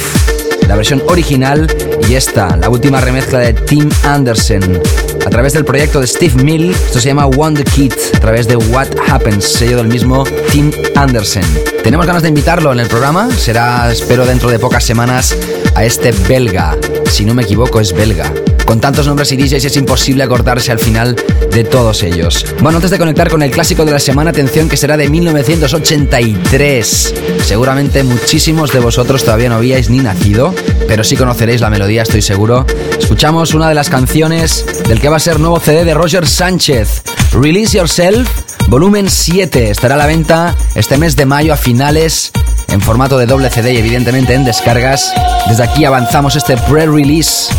la 0.68 0.76
versión 0.76 1.02
original 1.08 1.66
y 2.08 2.14
esta, 2.14 2.56
la 2.56 2.68
última 2.68 3.00
remezcla 3.00 3.40
de 3.40 3.54
Tim 3.54 3.88
Anderson 4.04 4.80
a 5.26 5.30
través 5.30 5.52
del 5.52 5.64
proyecto 5.64 6.00
de 6.00 6.06
Steve 6.06 6.42
Mill. 6.44 6.70
Esto 6.70 7.00
se 7.00 7.08
llama 7.08 7.26
Wonder 7.26 7.64
Kid 7.64 7.92
a 8.14 8.20
través 8.20 8.46
de 8.46 8.56
What 8.56 8.88
Happens, 9.08 9.44
sello 9.44 9.78
del 9.78 9.88
mismo 9.88 10.22
Tim 10.52 10.70
Anderson. 10.94 11.44
Tenemos 11.82 12.06
ganas 12.06 12.22
de 12.22 12.28
invitarlo 12.28 12.72
en 12.72 12.78
el 12.78 12.86
programa. 12.86 13.28
Será, 13.30 13.90
espero, 13.90 14.24
dentro 14.24 14.48
de 14.48 14.60
pocas 14.60 14.84
semanas 14.84 15.36
a 15.74 15.84
este 15.84 16.12
belga. 16.28 16.76
Si 17.10 17.24
no 17.24 17.34
me 17.34 17.42
equivoco, 17.42 17.80
es 17.80 17.92
belga. 17.92 18.32
Con 18.64 18.80
tantos 18.82 19.06
nombres 19.06 19.32
y 19.32 19.36
DJs 19.36 19.64
es 19.64 19.76
imposible 19.78 20.22
acordarse 20.22 20.70
al 20.70 20.78
final 20.78 21.16
de 21.50 21.64
todos 21.64 22.02
ellos. 22.02 22.44
Bueno, 22.60 22.78
antes 22.78 22.90
de 22.90 22.98
conectar 22.98 23.28
con 23.28 23.42
el 23.42 23.50
clásico 23.50 23.84
de 23.84 23.92
la 23.92 23.98
semana, 23.98 24.30
atención 24.30 24.68
que 24.68 24.76
será 24.76 24.96
de 24.96 25.08
1983. 25.08 27.14
Seguramente 27.44 28.02
muchísimos 28.02 28.72
de 28.72 28.80
vosotros 28.80 29.24
todavía 29.24 29.48
no 29.48 29.56
habíais 29.56 29.90
ni 29.90 29.98
nacido, 29.98 30.54
pero 30.86 31.04
sí 31.04 31.16
conoceréis 31.16 31.60
la 31.60 31.70
melodía, 31.70 32.02
estoy 32.02 32.22
seguro. 32.22 32.66
Escuchamos 32.98 33.54
una 33.54 33.68
de 33.68 33.74
las 33.74 33.90
canciones 33.90 34.64
del 34.88 35.00
que 35.00 35.08
va 35.08 35.16
a 35.16 35.20
ser 35.20 35.40
nuevo 35.40 35.60
CD 35.60 35.84
de 35.84 35.94
Roger 35.94 36.26
Sánchez, 36.26 37.02
Release 37.32 37.76
Yourself, 37.76 38.28
volumen 38.68 39.08
7. 39.08 39.70
Estará 39.70 39.94
a 39.94 39.98
la 39.98 40.06
venta 40.06 40.56
este 40.74 40.98
mes 40.98 41.16
de 41.16 41.26
mayo 41.26 41.52
a 41.52 41.56
finales 41.56 42.32
en 42.68 42.80
formato 42.80 43.18
de 43.18 43.26
doble 43.26 43.50
CD 43.50 43.72
y 43.72 43.78
evidentemente 43.78 44.34
en 44.34 44.44
descargas. 44.44 45.12
Desde 45.48 45.62
aquí 45.62 45.84
avanzamos 45.84 46.36
este 46.36 46.56
pre-release 46.56 47.52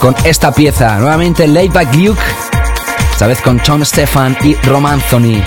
con 0.00 0.14
esta 0.24 0.52
pieza. 0.52 0.98
Nuevamente 0.98 1.46
Layback 1.46 1.94
Luke, 1.94 2.20
esta 3.12 3.26
vez 3.26 3.40
con 3.40 3.60
Tom 3.60 3.84
Stefan 3.84 4.36
y 4.42 4.54
Rom 4.54 4.86
Anthony. 4.86 5.42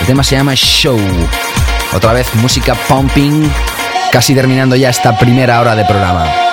El 0.00 0.06
tema 0.06 0.22
se 0.22 0.36
llama 0.36 0.54
Show. 0.54 1.00
Otra 1.92 2.12
vez 2.12 2.32
música 2.36 2.74
pumping, 2.88 3.50
casi 4.12 4.34
terminando 4.34 4.76
ya 4.76 4.90
esta 4.90 5.18
primera 5.18 5.60
hora 5.60 5.74
de 5.74 5.84
programa. 5.84 6.49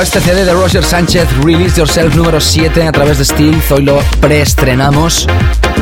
Este 0.00 0.20
CD 0.20 0.44
de 0.44 0.52
Roger 0.52 0.82
Sánchez, 0.82 1.28
Release 1.44 1.78
Yourself 1.78 2.16
número 2.16 2.40
7 2.40 2.88
a 2.88 2.92
través 2.92 3.18
de 3.18 3.24
Steel, 3.24 3.62
hoy 3.70 3.82
lo 3.82 4.00
preestrenamos. 4.20 5.28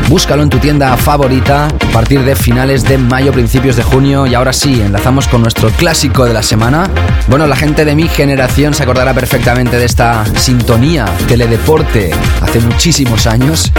Búscalo 0.08 0.42
en 0.42 0.50
tu 0.50 0.58
tienda 0.58 0.96
favorita 0.96 1.66
a 1.66 1.92
partir 1.92 2.22
de 2.22 2.34
finales 2.34 2.82
de 2.82 2.98
mayo, 2.98 3.32
principios 3.32 3.76
de 3.76 3.82
junio. 3.82 4.26
Y 4.26 4.34
ahora 4.34 4.52
sí, 4.52 4.80
enlazamos 4.80 5.26
con 5.28 5.42
nuestro 5.42 5.70
clásico 5.70 6.26
de 6.26 6.34
la 6.34 6.42
semana. 6.42 6.90
Bueno, 7.28 7.46
la 7.46 7.56
gente 7.56 7.84
de 7.84 7.94
mi 7.94 8.08
generación 8.08 8.74
se 8.74 8.82
acordará 8.82 9.14
perfectamente 9.14 9.78
de 9.78 9.84
esta 9.84 10.24
sintonía 10.36 11.06
teledeporte 11.26 12.10
hace 12.42 12.60
muchísimos 12.60 13.26
años. 13.26 13.72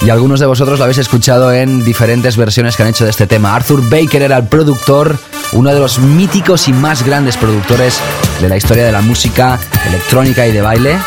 Y 0.00 0.10
algunos 0.10 0.38
de 0.38 0.46
vosotros 0.46 0.78
lo 0.78 0.84
habéis 0.84 0.98
escuchado 0.98 1.52
en 1.52 1.84
diferentes 1.84 2.36
versiones 2.36 2.76
que 2.76 2.82
han 2.82 2.88
hecho 2.90 3.04
de 3.04 3.10
este 3.10 3.26
tema. 3.26 3.56
Arthur 3.56 3.82
Baker 3.90 4.22
era 4.22 4.36
el 4.36 4.46
productor, 4.46 5.18
uno 5.52 5.72
de 5.72 5.80
los 5.80 5.98
míticos 5.98 6.68
y 6.68 6.72
más 6.72 7.02
grandes 7.02 7.36
productores 7.36 8.00
de 8.40 8.48
la 8.48 8.56
historia 8.56 8.84
de 8.84 8.92
la 8.92 9.00
música 9.00 9.58
electrónica 9.86 10.46
y 10.46 10.52
de 10.52 10.60
baile. 10.60 10.98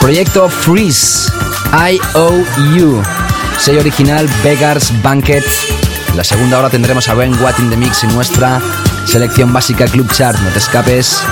Proyecto 0.00 0.48
Freeze, 0.48 1.30
IOU, 1.72 3.02
sello 3.58 3.80
original 3.80 4.28
Beggars 4.42 4.92
Banquet. 5.02 5.44
En 6.10 6.16
la 6.16 6.24
segunda 6.24 6.58
hora 6.58 6.70
tendremos 6.70 7.08
a 7.08 7.14
Ben 7.14 7.34
Watt 7.42 7.58
in 7.58 7.70
the 7.70 7.76
Mix 7.76 8.04
en 8.04 8.14
nuestra 8.14 8.60
selección 9.04 9.52
básica 9.52 9.86
Club 9.86 10.10
Chart. 10.12 10.38
No 10.38 10.50
te 10.50 10.58
escapes. 10.58 11.22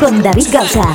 Con 0.00 0.22
David 0.22 0.46
Gausa. 0.52 0.94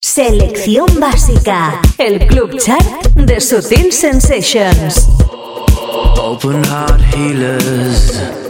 Selección 0.00 0.86
básica. 0.98 1.78
El 1.98 2.26
club 2.26 2.58
chat 2.58 2.82
de 3.14 3.38
Sutil 3.40 3.92
Sensations. 3.92 5.06
Open 6.16 6.64
heart 6.64 7.00
healers. 7.14 8.47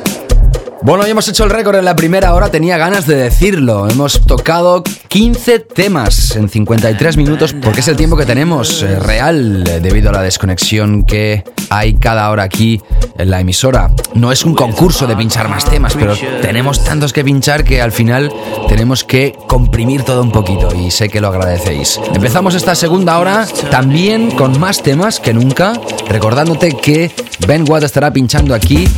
Bueno, 0.88 1.04
hoy 1.04 1.10
hemos 1.10 1.28
hecho 1.28 1.44
el 1.44 1.50
récord 1.50 1.76
en 1.76 1.84
la 1.84 1.94
primera 1.94 2.32
hora, 2.32 2.50
tenía 2.50 2.78
ganas 2.78 3.06
de 3.06 3.14
decirlo. 3.14 3.90
Hemos 3.90 4.24
tocado 4.24 4.82
15 5.08 5.58
temas 5.58 6.34
en 6.34 6.48
53 6.48 7.18
minutos, 7.18 7.52
porque 7.52 7.80
es 7.80 7.88
el 7.88 7.96
tiempo 7.96 8.16
que 8.16 8.24
tenemos 8.24 8.82
eh, 8.82 8.98
real 8.98 9.64
debido 9.82 10.08
a 10.08 10.12
la 10.14 10.22
desconexión 10.22 11.04
que 11.04 11.44
hay 11.68 11.92
cada 11.92 12.30
hora 12.30 12.44
aquí 12.44 12.80
en 13.18 13.28
la 13.28 13.38
emisora. 13.38 13.90
No 14.14 14.32
es 14.32 14.46
un 14.46 14.54
concurso 14.54 15.06
de 15.06 15.14
pinchar 15.14 15.50
más 15.50 15.66
temas, 15.66 15.94
pero 15.94 16.16
tenemos 16.40 16.82
tantos 16.82 17.12
que 17.12 17.22
pinchar 17.22 17.64
que 17.64 17.82
al 17.82 17.92
final 17.92 18.32
tenemos 18.66 19.04
que 19.04 19.36
comprimir 19.46 20.04
todo 20.04 20.22
un 20.22 20.32
poquito 20.32 20.74
y 20.74 20.90
sé 20.90 21.10
que 21.10 21.20
lo 21.20 21.28
agradecéis. 21.28 22.00
Empezamos 22.14 22.54
esta 22.54 22.74
segunda 22.74 23.18
hora 23.18 23.46
también 23.70 24.30
con 24.30 24.58
más 24.58 24.82
temas 24.82 25.20
que 25.20 25.34
nunca, 25.34 25.74
recordándote 26.08 26.74
que 26.78 27.10
Ben 27.46 27.66
Watt 27.68 27.82
estará 27.82 28.10
pinchando 28.10 28.54
aquí 28.54 28.88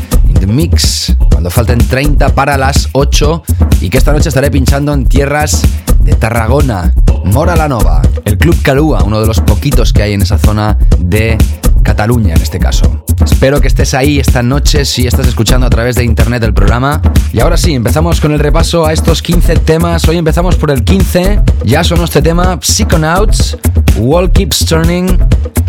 Mix. 0.47 1.14
Cuando 1.30 1.51
falten 1.51 1.78
30 1.78 2.34
para 2.34 2.57
las 2.57 2.88
8 2.93 3.43
y 3.81 3.89
que 3.89 3.99
esta 3.99 4.12
noche 4.12 4.28
estaré 4.28 4.51
pinchando 4.51 4.93
en 4.93 5.07
tierras 5.07 5.62
de 6.01 6.14
Tarragona, 6.14 6.95
Mora 7.24 7.57
la 7.57 7.68
Nova, 7.68 8.03
el 8.24 8.39
Club 8.39 8.61
Calúa, 8.62 9.03
uno 9.03 9.20
de 9.20 9.26
los 9.26 9.41
poquitos 9.41 9.93
que 9.93 10.03
hay 10.03 10.12
en 10.14 10.22
esa 10.22 10.39
zona 10.39 10.78
de 10.99 11.39
Cataluña 11.83 12.35
en 12.35 12.43
este 12.43 12.59
caso. 12.59 13.05
Espero 13.24 13.61
que 13.61 13.68
estés 13.68 13.95
ahí 13.95 14.18
esta 14.18 14.43
noche 14.43 14.85
si 14.85 15.07
estás 15.07 15.26
escuchando 15.26 15.66
a 15.66 15.70
través 15.70 15.97
de 15.97 16.05
internet 16.05 16.43
el 16.43 16.55
programa. 16.55 17.01
Y 17.33 17.41
ahora 17.41 17.57
sí, 17.57 17.74
empezamos 17.74 18.20
con 18.20 18.33
el 18.33 18.39
repaso 18.39 18.87
a 18.87 18.93
estos 18.93 19.22
15 19.22 19.57
temas. 19.57 20.07
Hoy 20.09 20.18
empezamos 20.18 20.57
por 20.57 20.70
el 20.70 20.85
15. 20.85 21.41
Ya 21.64 21.85
son 21.85 22.03
este 22.03 22.22
tema 22.22 22.59
Psychonauts, 22.61 23.59
Wall 23.97 24.31
Keeps 24.31 24.66
Turning, 24.66 25.18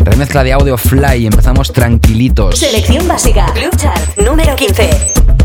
remezcla 0.00 0.42
de 0.44 0.52
audio 0.52 0.76
Fly. 0.76 1.26
Empezamos 1.26 1.72
tranquilitos. 1.72 2.58
Selección 2.58 3.06
básica. 3.08 3.46
Club 3.54 3.76
Chart 3.76 4.18
número 4.18 4.54
15. 4.56 5.41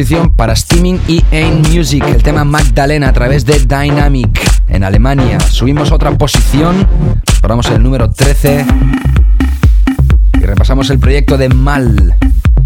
Hemos 0.00 0.08
subido 0.08 0.22
una 0.22 0.30
posición 0.30 0.34
para 0.34 0.56
Steaming 0.56 1.00
y 1.08 1.22
Ain 1.30 1.60
Music, 1.60 2.02
el 2.08 2.22
tema 2.22 2.42
Magdalena 2.42 3.10
a 3.10 3.12
través 3.12 3.44
de 3.44 3.58
Dynamic 3.58 4.30
en 4.68 4.82
Alemania. 4.82 5.38
Subimos 5.40 5.92
otra 5.92 6.16
posición, 6.16 6.88
paramos 7.42 7.66
en 7.66 7.74
el 7.74 7.82
número 7.82 8.10
13 8.10 8.64
y 10.40 10.40
repasamos 10.40 10.88
el 10.88 10.98
proyecto 10.98 11.36
de 11.36 11.50
Mal. 11.50 12.14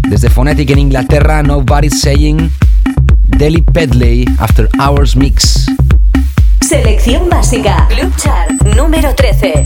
Desde 0.07 0.29
Phonetic 0.29 0.69
en 0.69 0.79
Inglaterra, 0.79 1.43
Nobody's 1.43 1.99
Saying, 1.99 2.49
Deli 3.25 3.61
Pedley, 3.63 4.25
After 4.39 4.69
Hours 4.79 5.17
Mix. 5.17 5.65
Selección 6.61 7.27
básica, 7.27 7.85
Club 7.89 8.15
Chart 8.15 8.49
número 8.77 9.13
13. 9.13 9.65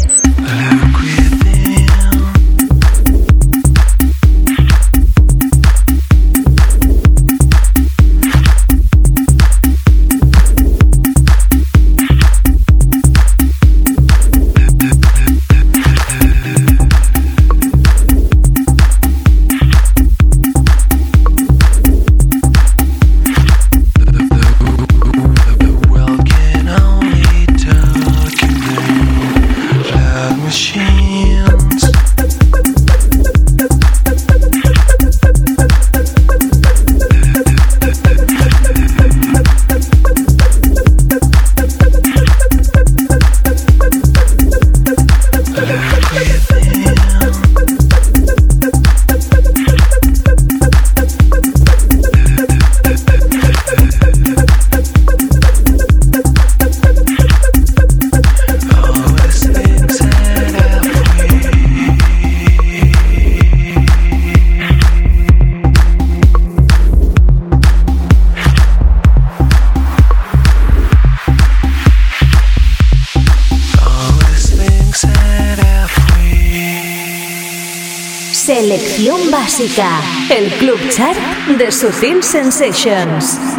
El 79.59 80.49
club 80.57 80.79
chat 80.89 81.17
de 81.57 81.69
Sutil 81.69 82.23
Sensations. 82.23 83.58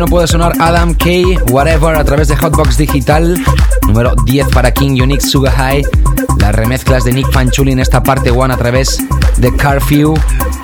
No 0.00 0.06
puede 0.06 0.26
sonar 0.26 0.52
Adam 0.60 0.94
K. 0.94 1.06
Whatever 1.50 1.96
a 1.96 2.04
través 2.04 2.28
de 2.28 2.36
Hotbox 2.36 2.76
Digital. 2.76 3.38
Número 3.86 4.14
10 4.24 4.48
para 4.48 4.72
King 4.72 5.00
Unique 5.00 5.20
Sugar 5.20 5.54
High. 5.54 5.84
Las 6.38 6.54
remezclas 6.54 7.04
de 7.04 7.12
Nick 7.12 7.30
Fanchuli 7.30 7.72
en 7.72 7.80
esta 7.80 8.02
parte 8.02 8.30
one 8.30 8.52
a 8.52 8.56
través 8.56 8.98
de 9.36 9.54
Carfew. 9.54 10.14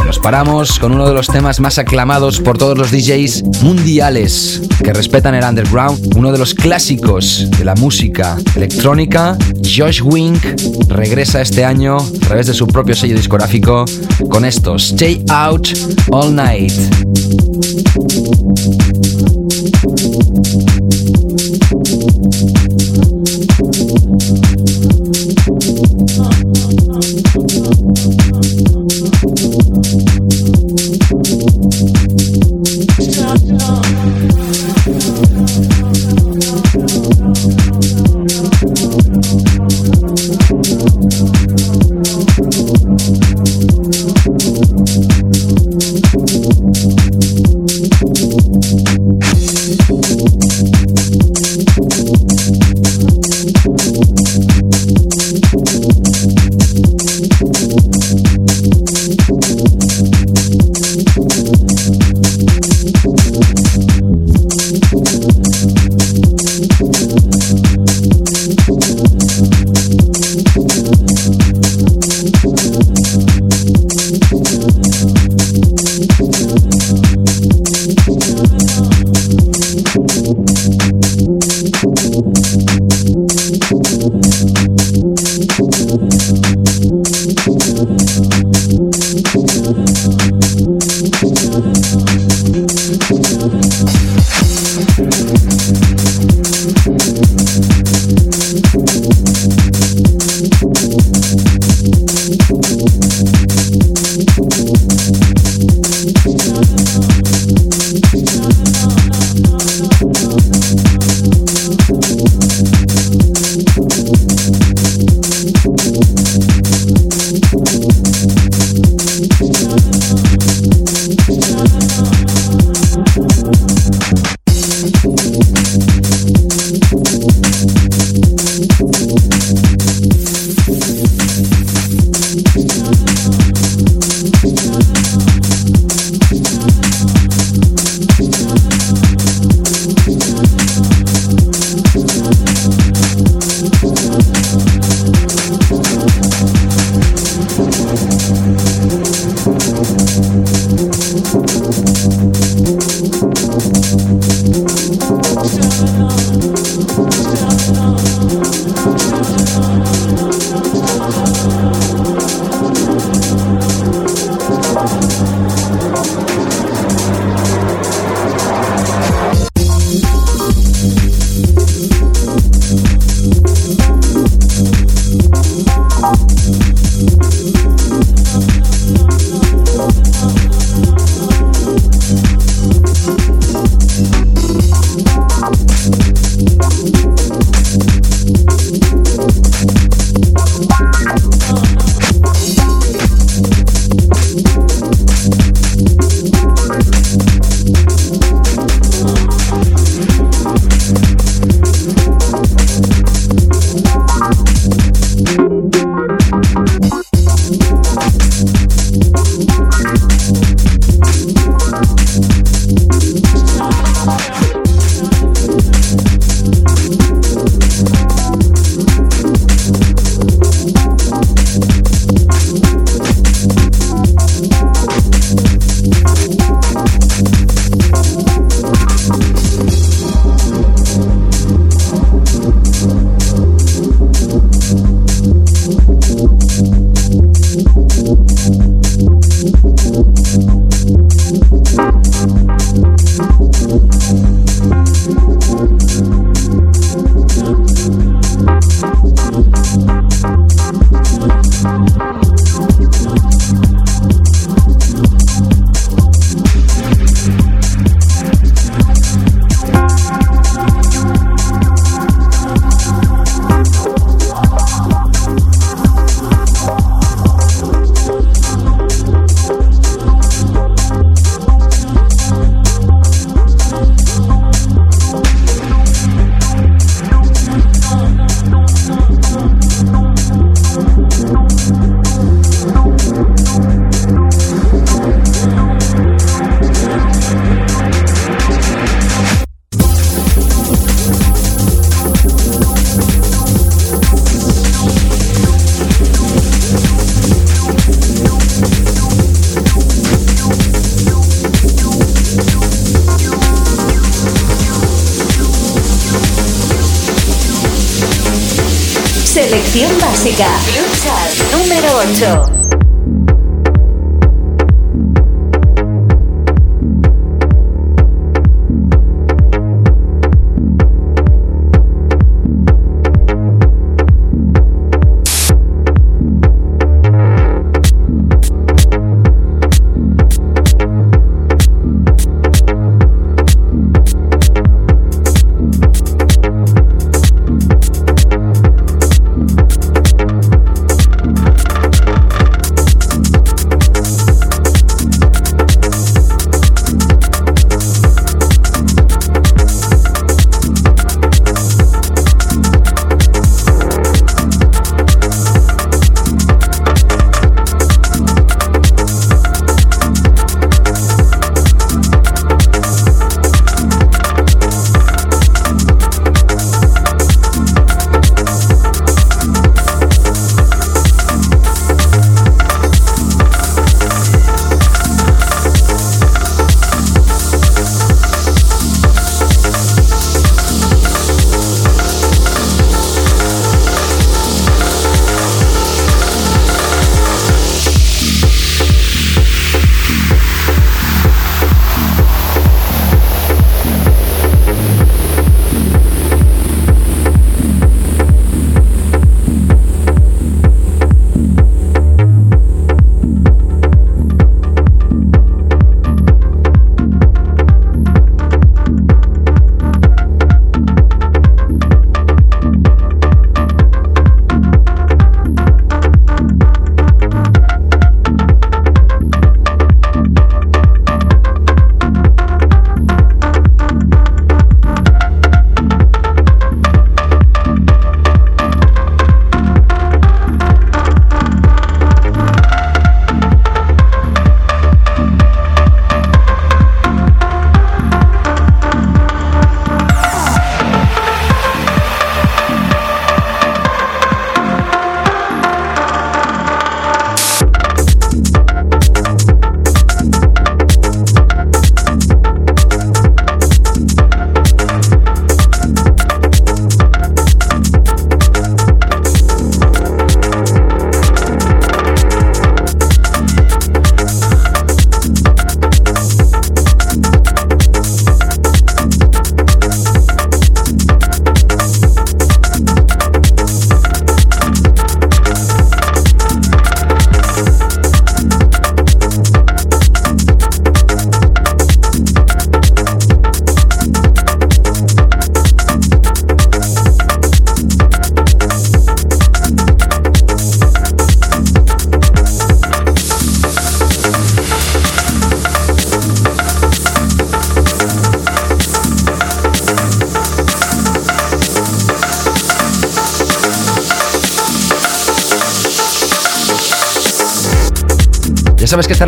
Nos 0.05 0.19
paramos 0.19 0.79
con 0.79 0.93
uno 0.93 1.07
de 1.07 1.15
los 1.15 1.29
temas 1.29 1.61
más 1.61 1.79
aclamados 1.79 2.41
por 2.41 2.59
todos 2.59 2.77
los 2.77 2.91
DJs 2.91 3.63
mundiales 3.63 4.63
que 4.83 4.93
respetan 4.93 5.35
el 5.35 5.45
underground, 5.45 6.17
uno 6.17 6.33
de 6.33 6.39
los 6.39 6.55
clásicos 6.55 7.49
de 7.51 7.65
la 7.65 7.75
música 7.75 8.37
electrónica. 8.57 9.37
Josh 9.63 10.03
Wink 10.03 10.43
regresa 10.89 11.41
este 11.41 11.65
año 11.65 11.99
a 11.99 12.27
través 12.27 12.47
de 12.49 12.55
su 12.55 12.67
propio 12.67 12.97
sello 12.97 13.17
discográfico 13.17 13.85
con 14.29 14.45
esto, 14.45 14.77
Stay 14.77 15.25
Out 15.29 15.69
All 16.11 16.35
Night. 16.35 16.73
sabes 18.01 18.95
que 18.95 19.00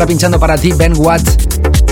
estará 0.03 0.07
pinchando 0.07 0.39
para 0.39 0.57
ti 0.57 0.73
Ben 0.73 0.93
Watt 0.97 1.23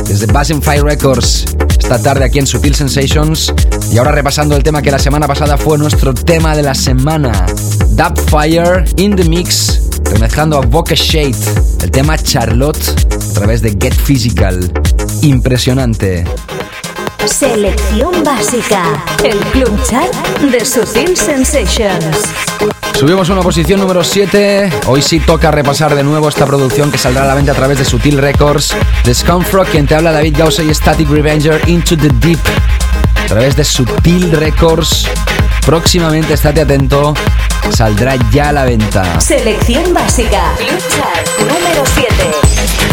desde 0.05 0.25
Bass 0.25 0.51
Fire 0.61 0.83
Records 0.83 1.45
esta 1.79 2.01
tarde 2.01 2.25
aquí 2.25 2.39
en 2.39 2.47
Sutil 2.47 2.75
Sensations. 2.75 3.53
Y 3.91 3.97
ahora 3.97 4.11
repasando 4.11 4.55
el 4.55 4.63
tema 4.63 4.81
que 4.81 4.91
la 4.91 4.99
semana 4.99 5.27
pasada 5.27 5.57
fue 5.57 5.77
nuestro 5.77 6.13
tema 6.13 6.55
de 6.55 6.61
la 6.61 6.73
semana. 6.73 7.45
Dub 7.89 8.19
Fire 8.29 8.83
in 8.97 9.15
the 9.15 9.23
Mix, 9.23 9.81
remezclando 10.05 10.57
a 10.57 10.61
Bokeh 10.61 10.95
Shade, 10.95 11.35
el 11.83 11.91
tema 11.91 12.17
Charlotte 12.17 12.83
a 13.29 13.33
través 13.33 13.61
de 13.61 13.71
Get 13.79 13.93
Physical. 13.93 14.71
Impresionante. 15.21 16.25
Selección 17.25 18.23
básica. 18.23 18.83
El 19.23 19.37
club 19.51 19.71
chat 19.85 20.11
de 20.41 20.65
Sutil 20.65 21.15
Sensations. 21.15 22.50
Subimos 23.01 23.29
una 23.29 23.41
posición 23.41 23.79
número 23.79 24.03
7. 24.03 24.69
Hoy 24.85 25.01
sí 25.01 25.19
toca 25.19 25.49
repasar 25.49 25.95
de 25.95 26.03
nuevo 26.03 26.29
esta 26.29 26.45
producción 26.45 26.91
que 26.91 26.99
saldrá 26.99 27.23
a 27.23 27.25
la 27.25 27.33
venta 27.33 27.51
a 27.51 27.55
través 27.55 27.79
de 27.79 27.83
Sutil 27.83 28.19
Records. 28.19 28.75
The 29.03 29.15
Scumfrog, 29.15 29.65
quien 29.69 29.87
te 29.87 29.95
habla 29.95 30.11
David 30.11 30.35
Gausa 30.37 30.61
y 30.61 30.71
Static 30.71 31.09
Revenger 31.09 31.67
Into 31.67 31.97
the 31.97 32.09
Deep. 32.19 32.37
A 33.23 33.25
través 33.25 33.55
de 33.55 33.63
Sutil 33.63 34.31
Records. 34.31 35.07
Próximamente, 35.65 36.35
estate 36.35 36.61
atento, 36.61 37.15
saldrá 37.71 38.17
ya 38.31 38.49
a 38.49 38.51
la 38.51 38.65
venta. 38.65 39.19
Selección 39.19 39.95
básica. 39.95 40.53
Club 40.59 40.79
chat 40.87 41.27
número 41.39 41.83
7. 41.95 42.90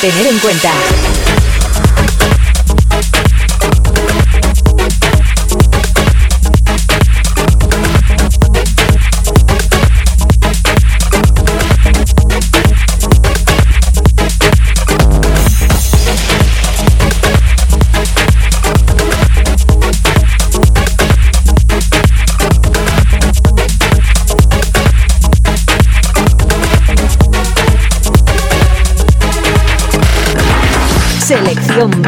Tener 0.00 0.26
en 0.28 0.38
cuenta. 0.38 0.97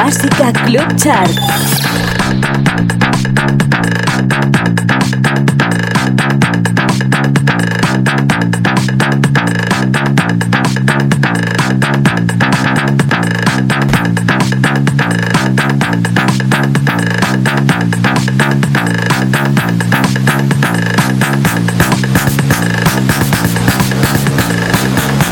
Básica 0.02 0.50
Club 0.64 0.96
Chart. 0.96 1.30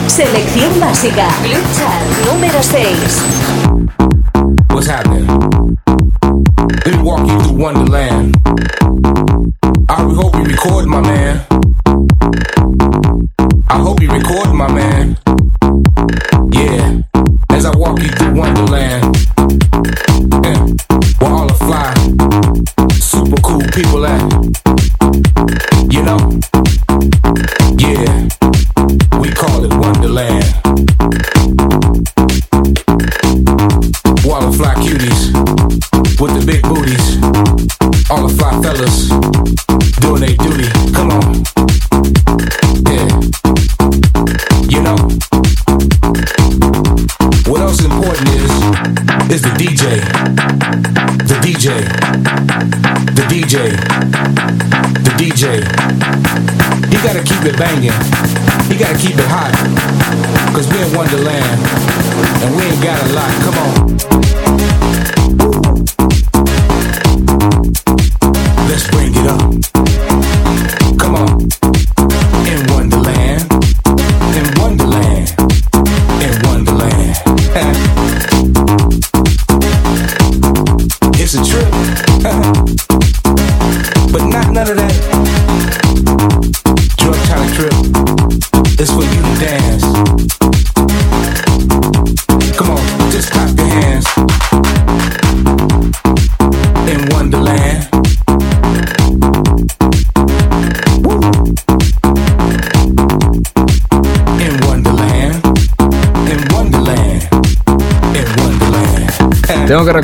Selección 0.09 0.79
básica. 0.79 1.29
Club 1.43 1.63
Chart 1.75 2.27
número 2.27 2.63
6. 2.63 3.68
Happening. 4.89 5.27
Let 6.87 6.97
me 6.97 7.03
walk 7.03 7.29
you 7.29 7.41
through 7.43 7.59
Wonderland. 7.59 8.37
I 9.89 10.03
hope 10.03 10.35
you 10.35 10.45
record, 10.45 10.87
my 10.87 11.01
man. 11.03 11.58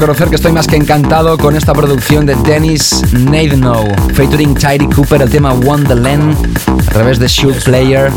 Reconocer 0.04 0.28
que 0.28 0.36
estoy 0.36 0.52
más 0.52 0.66
que 0.66 0.76
encantado 0.76 1.38
con 1.38 1.56
esta 1.56 1.72
producción 1.72 2.26
de 2.26 2.34
Dennis 2.34 3.02
Naidnow, 3.14 3.86
featuring 4.12 4.54
Tidy 4.54 4.86
Cooper, 4.88 5.22
el 5.22 5.30
tema 5.30 5.54
Wonderland, 5.54 6.36
a 6.68 6.92
través 6.92 7.18
de 7.18 7.26
Shoot 7.26 7.64
Player. 7.64 8.12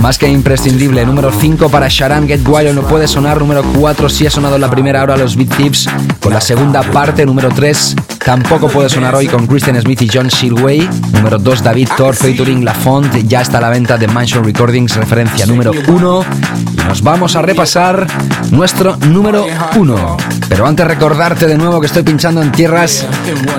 Más 0.00 0.16
que 0.16 0.28
imprescindible, 0.28 1.04
número 1.04 1.30
5 1.30 1.68
para 1.68 1.88
Sharan 1.90 2.26
Get 2.26 2.40
Wild 2.48 2.74
no 2.74 2.82
puede 2.82 3.06
sonar, 3.06 3.38
número 3.38 3.62
4 3.78 4.08
sí 4.08 4.26
ha 4.26 4.30
sonado 4.30 4.54
en 4.54 4.62
la 4.62 4.70
primera 4.70 5.02
hora 5.02 5.18
los 5.18 5.36
Beat 5.36 5.54
Thieves, 5.56 5.86
con 6.20 6.32
la 6.32 6.40
segunda 6.40 6.82
parte, 6.82 7.26
número 7.26 7.50
3 7.50 7.96
tampoco 8.24 8.68
puede 8.68 8.88
sonar 8.88 9.14
hoy 9.14 9.26
con 9.26 9.46
Christian 9.46 9.78
Smith 9.80 10.02
y 10.02 10.08
John 10.12 10.28
Shilway, 10.28 10.88
número 11.12 11.38
2 11.38 11.62
David 11.62 11.88
Thor 11.98 12.14
featuring 12.14 12.64
La 12.64 12.72
Font, 12.72 13.14
ya 13.28 13.42
está 13.42 13.58
a 13.58 13.60
la 13.60 13.68
venta 13.68 13.98
de 13.98 14.08
Mansion 14.08 14.42
Recordings, 14.42 14.96
referencia 14.96 15.44
número 15.44 15.72
1, 15.86 16.24
y 16.72 16.76
nos 16.88 17.02
vamos 17.02 17.36
a 17.36 17.42
repasar 17.42 18.06
nuestro 18.50 18.96
número 18.96 19.46
1. 19.76 20.16
Pero 20.48 20.66
antes 20.66 20.86
recordarte 20.86 21.46
de 21.46 21.56
nuevo 21.56 21.80
que 21.80 21.86
estoy 21.86 22.02
pinchando 22.02 22.42
en 22.42 22.52
tierras 22.52 23.06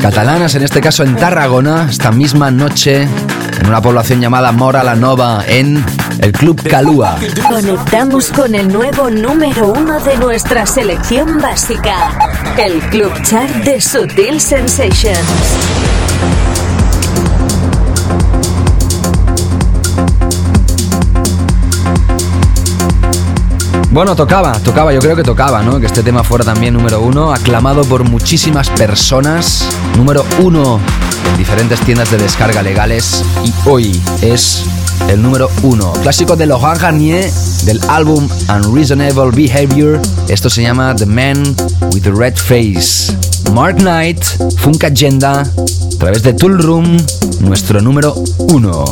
catalanas, 0.02 0.56
en 0.56 0.64
este 0.64 0.82
caso 0.82 1.04
en 1.04 1.16
Tarragona, 1.16 1.88
esta 1.90 2.12
misma 2.12 2.50
noche, 2.52 3.04
en 3.04 3.68
una 3.68 3.82
población 3.82 4.22
llamada 4.22 4.52
Mora 4.52 4.84
la 4.84 4.96
Nova, 4.96 5.44
en 5.48 5.84
el 6.20 6.32
Club 6.32 6.62
Calúa. 6.68 7.18
Conectamos 7.50 8.30
con 8.30 8.56
el 8.56 8.68
nuevo 8.68 9.10
número 9.10 9.68
uno 9.68 10.00
de 10.00 10.18
nuestra 10.18 10.66
selección 10.66 11.40
básica, 11.40 12.18
el 12.58 12.80
Club 12.90 13.12
Chart 13.24 13.54
de 13.64 13.82
Sutil 13.82 14.40
Sensations. 14.40 15.67
Bueno, 23.98 24.16
tocaba, 24.16 24.52
tocaba, 24.60 24.94
yo 24.94 25.00
creo 25.00 25.16
que 25.16 25.24
tocaba, 25.24 25.64
¿no? 25.64 25.80
Que 25.80 25.88
este 25.88 26.04
tema 26.04 26.24
fuera 26.24 26.46
también 26.46 26.76
número 26.76 27.02
uno, 27.02 27.34
aclamado 27.34 27.84
por 27.84 28.04
muchísimas 28.04 28.70
personas, 28.70 29.68
número 29.98 30.24
uno 30.38 30.80
en 31.32 31.38
diferentes 31.40 31.80
tiendas 31.80 32.12
de 32.12 32.20
descarga 32.20 32.62
legales 32.62 33.24
y 33.44 33.52
hoy 33.68 34.00
es 34.22 34.64
el 35.10 35.20
número 35.20 35.50
uno. 35.64 35.94
Clásico 36.04 36.36
de 36.36 36.46
Laurent 36.46 36.80
Garnier 36.80 37.32
del 37.64 37.82
álbum 37.90 38.30
Unreasonable 38.56 39.32
Behavior. 39.32 40.00
Esto 40.28 40.48
se 40.48 40.62
llama 40.62 40.96
The 40.96 41.08
Man 41.08 41.56
with 41.92 42.04
the 42.04 42.12
Red 42.12 42.36
Face. 42.36 43.12
Mark 43.52 43.78
Knight, 43.78 44.24
Funk 44.58 44.84
Agenda, 44.84 45.42
a 45.42 45.98
través 45.98 46.22
de 46.22 46.34
Tool 46.34 46.60
Room, 46.60 46.98
nuestro 47.40 47.82
número 47.82 48.14
uno. 48.38 48.86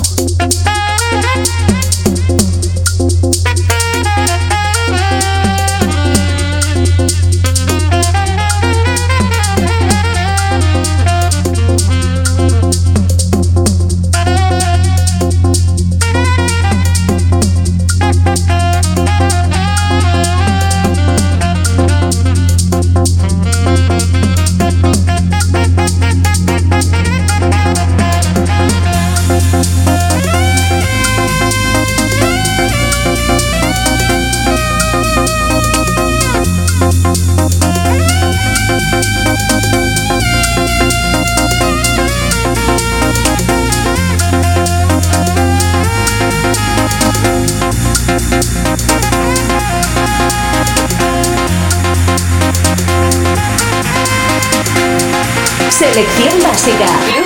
Selección 55.95 56.43
básica. 56.43 57.24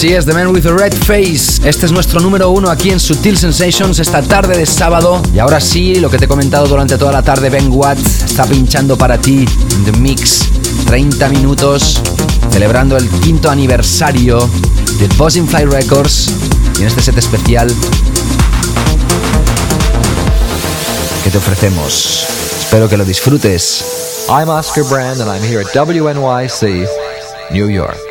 Así 0.00 0.14
es, 0.14 0.24
The 0.24 0.32
Man 0.32 0.46
with 0.46 0.62
the 0.62 0.72
Red 0.72 0.94
Face. 0.94 1.60
Este 1.62 1.84
es 1.84 1.92
nuestro 1.92 2.20
número 2.20 2.48
uno 2.48 2.70
aquí 2.70 2.88
en 2.88 2.98
Sutil 2.98 3.36
Sensations 3.36 3.98
esta 3.98 4.22
tarde 4.22 4.56
de 4.56 4.64
sábado. 4.64 5.20
Y 5.34 5.38
ahora 5.38 5.60
sí, 5.60 5.96
lo 5.96 6.08
que 6.08 6.16
te 6.16 6.24
he 6.24 6.26
comentado 6.26 6.66
durante 6.66 6.96
toda 6.96 7.12
la 7.12 7.22
tarde, 7.22 7.50
Ben 7.50 7.70
Watt 7.70 7.98
está 7.98 8.46
pinchando 8.46 8.96
para 8.96 9.18
ti 9.18 9.44
The 9.84 9.92
Mix 9.98 10.48
30 10.86 11.28
minutos, 11.28 12.00
celebrando 12.50 12.96
el 12.96 13.10
quinto 13.10 13.50
aniversario 13.50 14.48
de 14.98 15.06
Buzzing 15.18 15.46
Fly 15.46 15.66
Records. 15.66 16.30
Y 16.78 16.80
en 16.80 16.86
este 16.86 17.02
set 17.02 17.18
especial 17.18 17.70
que 21.22 21.30
te 21.30 21.36
ofrecemos. 21.36 22.24
Espero 22.58 22.88
que 22.88 22.96
lo 22.96 23.04
disfrutes. 23.04 23.84
I'm 24.30 24.48
Oscar 24.48 24.84
Brand 24.84 25.20
and 25.20 25.30
I'm 25.30 25.42
here 25.42 25.60
at 25.60 25.74
WNYC, 25.74 26.88
New 27.50 27.68
York. 27.68 28.09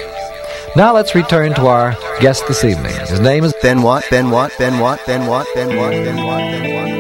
Now 0.76 0.94
let's 0.94 1.16
return 1.16 1.54
to 1.56 1.68
our 1.68 1.98
guest 2.20 2.48
this 2.48 2.64
evening. 2.64 2.94
His 3.08 3.20
name 3.20 3.44
is 3.44 3.54
Ben 3.62 3.82
Watt, 3.82 4.04
Ben 4.10 4.30
Watt, 4.30 4.52
Ben 4.60 4.80
Watt, 4.80 5.02
Ben 5.08 5.26
Watt, 5.28 5.48
Ben 5.56 5.76
Watt, 5.76 5.92
Ben 5.92 6.16
Watt, 6.16 6.22
Ben 6.22 6.26
Watt, 6.26 6.42
Ben 6.42 6.92
Watt. 6.94 6.99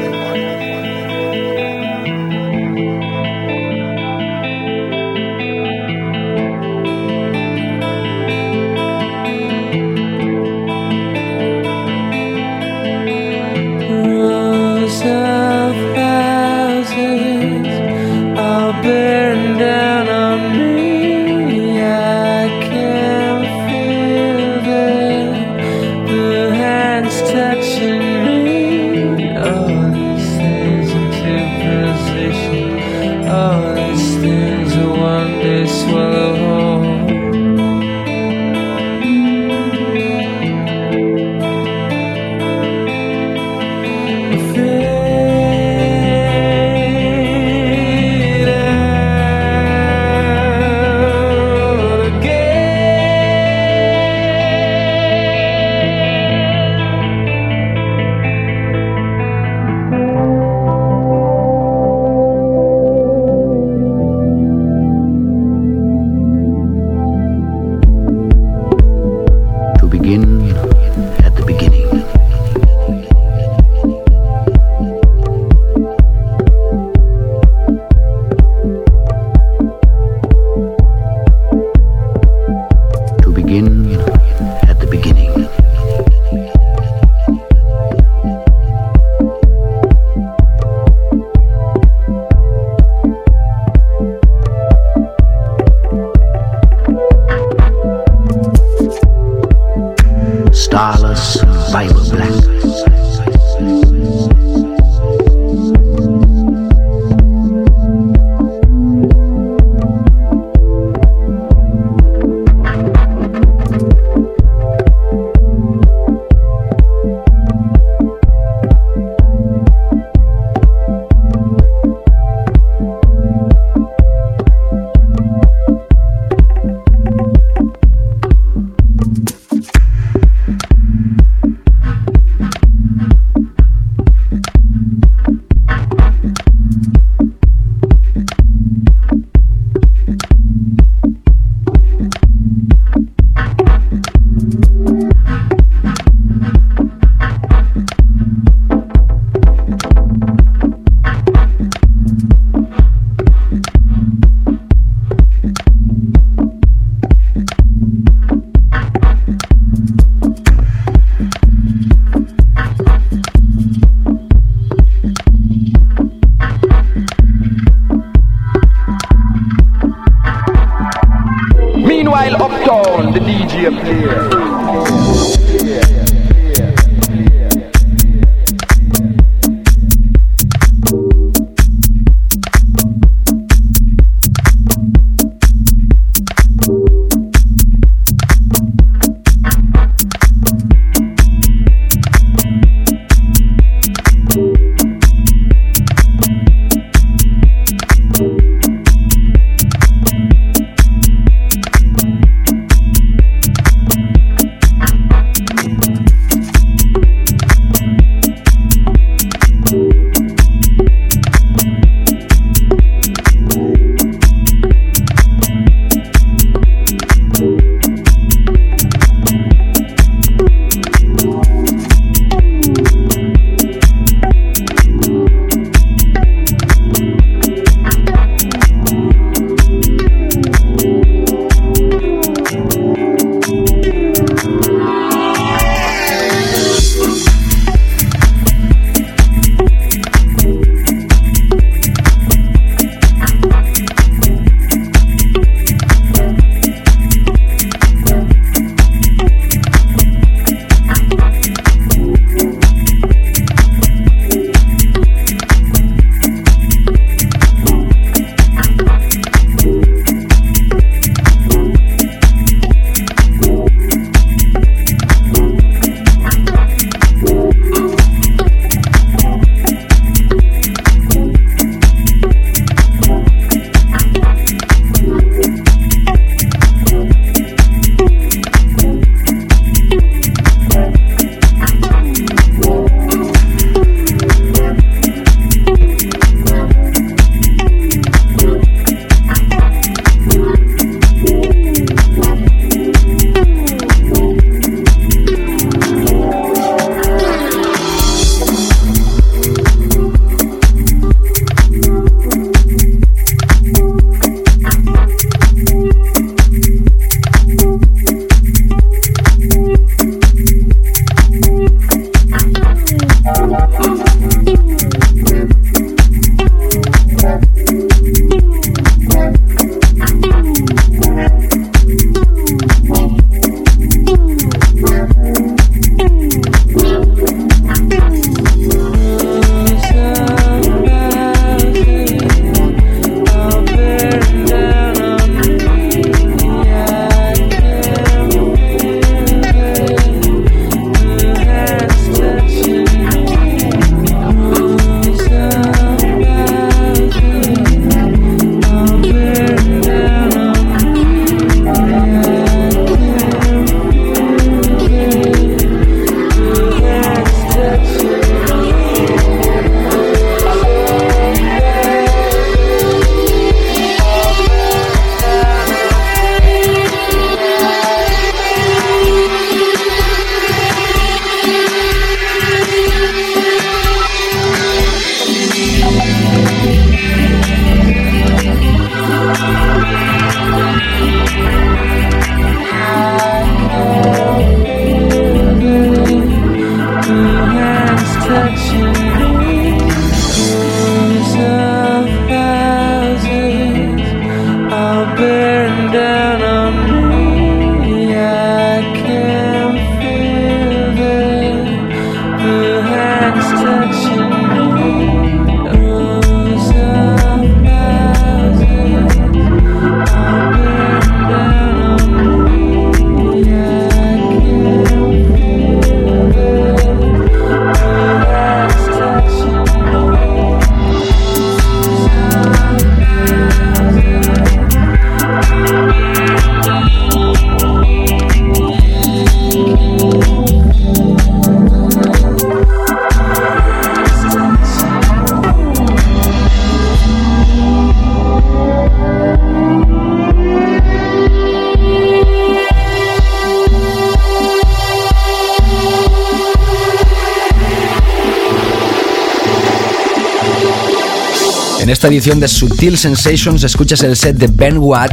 Esta 451.99 452.07
edición 452.07 452.39
de 452.39 452.47
Sutil 452.47 452.97
Sensations 452.97 453.61
escuchas 453.61 454.01
el 454.03 454.15
set 454.15 454.37
de 454.37 454.47
Ben 454.47 454.77
Watt 454.77 455.11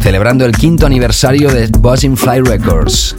celebrando 0.00 0.44
el 0.44 0.52
quinto 0.52 0.86
aniversario 0.86 1.50
de 1.50 1.66
Buzzing 1.66 2.16
Fly 2.16 2.42
Records. 2.42 3.16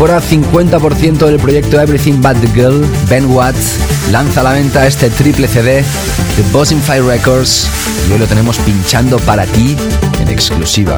Fuera 0.00 0.18
50% 0.18 1.26
del 1.26 1.38
proyecto 1.38 1.78
Everything 1.78 2.22
But 2.22 2.40
The 2.40 2.48
Girl, 2.54 2.86
Ben 3.10 3.26
Watts, 3.26 3.76
lanza 4.10 4.40
a 4.40 4.44
la 4.44 4.52
venta 4.52 4.86
este 4.86 5.10
triple 5.10 5.46
CD 5.46 5.84
de 6.36 6.42
Bossing 6.52 6.80
Fire 6.80 7.04
Records 7.04 7.68
y 8.08 8.12
hoy 8.14 8.18
lo 8.18 8.26
tenemos 8.26 8.56
pinchando 8.60 9.18
para 9.18 9.44
ti 9.44 9.76
en 10.18 10.28
exclusiva. 10.30 10.96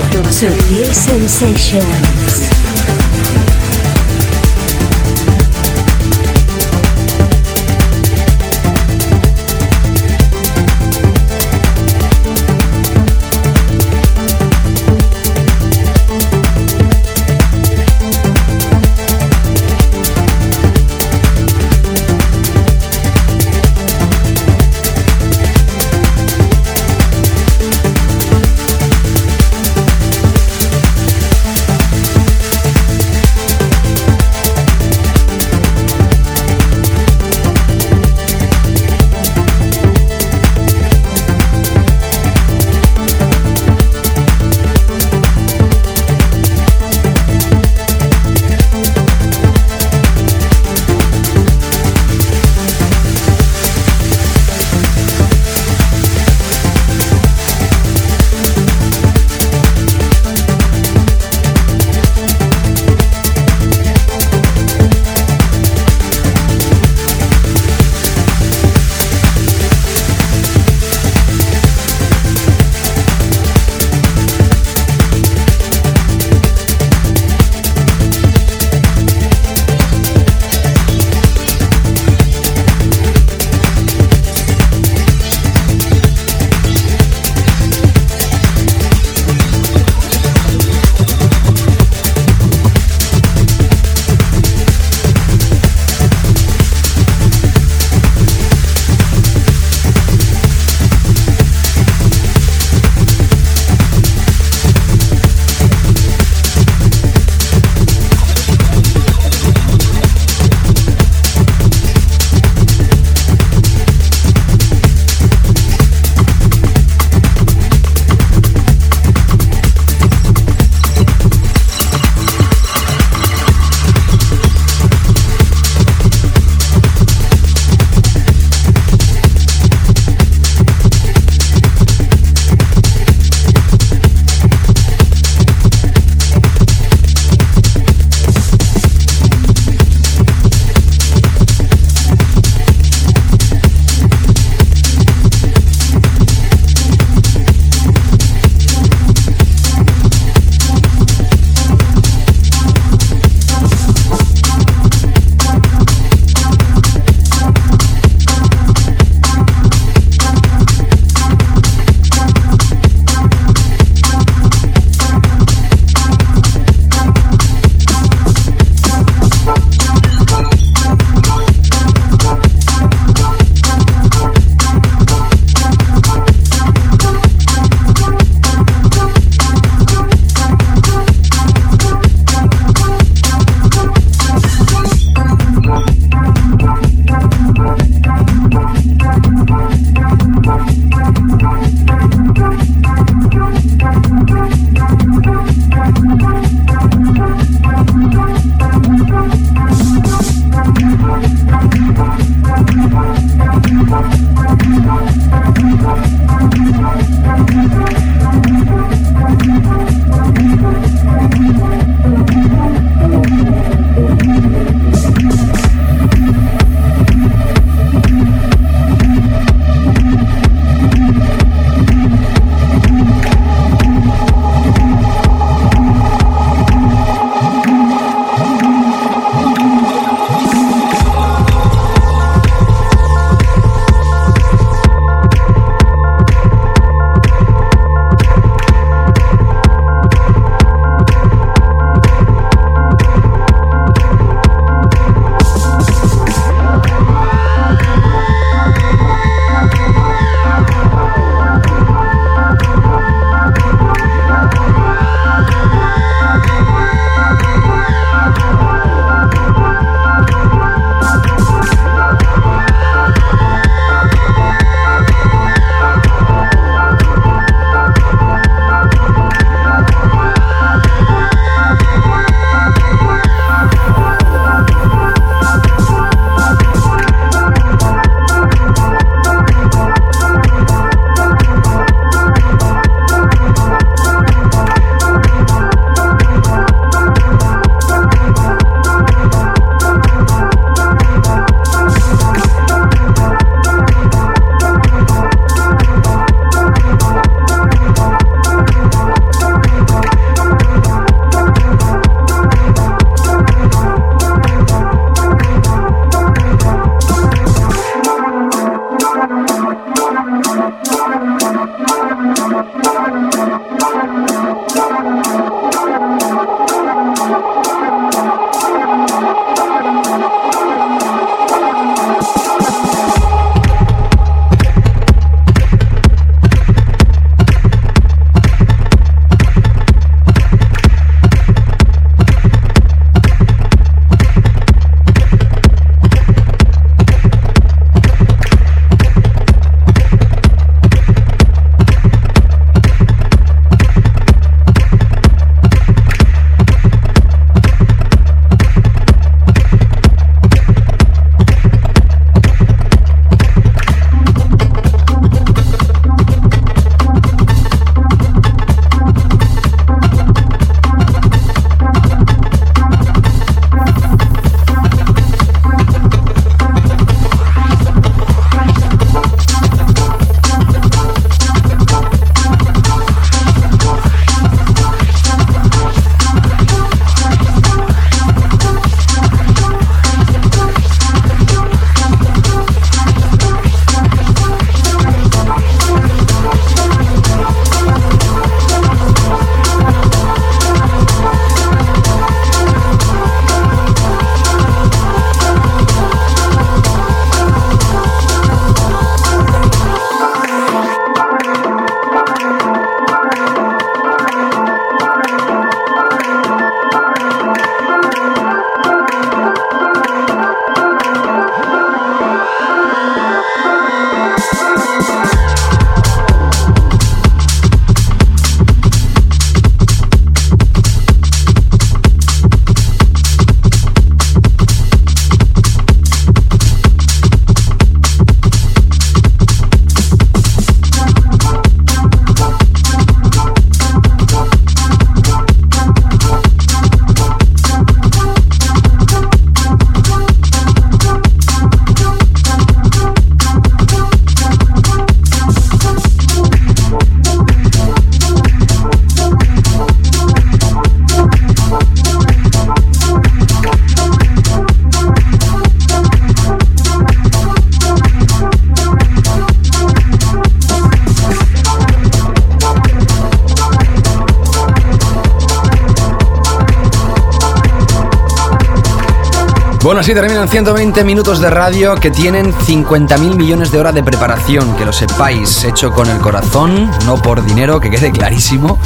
Así 470.03 470.15
terminan 470.15 470.49
120 470.49 471.05
minutos 471.05 471.41
de 471.41 471.49
radio 471.49 471.95
que 471.95 472.11
tienen 472.11 472.53
50.000 472.53 473.37
millones 473.37 473.71
de 473.71 473.79
horas 473.79 473.95
de 473.95 474.03
preparación, 474.03 474.75
que 474.75 474.85
lo 474.85 474.93
sepáis, 474.93 475.63
hecho 475.63 475.93
con 475.93 476.11
el 476.11 476.19
corazón, 476.19 476.91
no 477.07 477.23
por 477.23 477.45
dinero, 477.45 477.79
que 477.79 477.89
quede 477.89 478.11
clarísimo, 478.11 478.81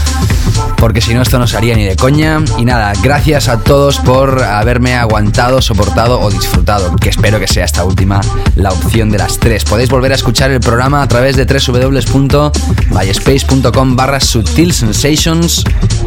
porque 0.77 1.01
si 1.01 1.15
no 1.15 1.23
esto 1.23 1.39
no 1.39 1.47
se 1.47 1.57
haría 1.57 1.75
ni 1.75 1.85
de 1.85 1.97
coña. 1.97 2.41
Y 2.59 2.67
nada, 2.67 2.93
gracias 3.03 3.49
a 3.49 3.61
todos 3.61 3.99
por 4.01 4.43
haberme 4.43 4.95
aguantado, 4.95 5.63
soportado 5.63 6.21
o 6.21 6.31
disfrutado, 6.31 6.95
que 6.97 7.09
espero 7.09 7.41
que 7.41 7.47
sea 7.47 7.65
esta 7.65 7.83
última 7.85 8.21
la 8.55 8.69
opción 8.71 9.09
de 9.09 9.17
las 9.17 9.39
tres. 9.39 9.65
Podéis 9.65 9.89
volver 9.89 10.13
a 10.13 10.17
escuchar 10.17 10.51
el 10.51 10.61
programa 10.61 11.01
a 11.01 11.09
través 11.09 11.35
de 11.37 11.47
www.myspace.com 11.47 13.97
barra 13.97 14.21
Sensations, 14.21 15.65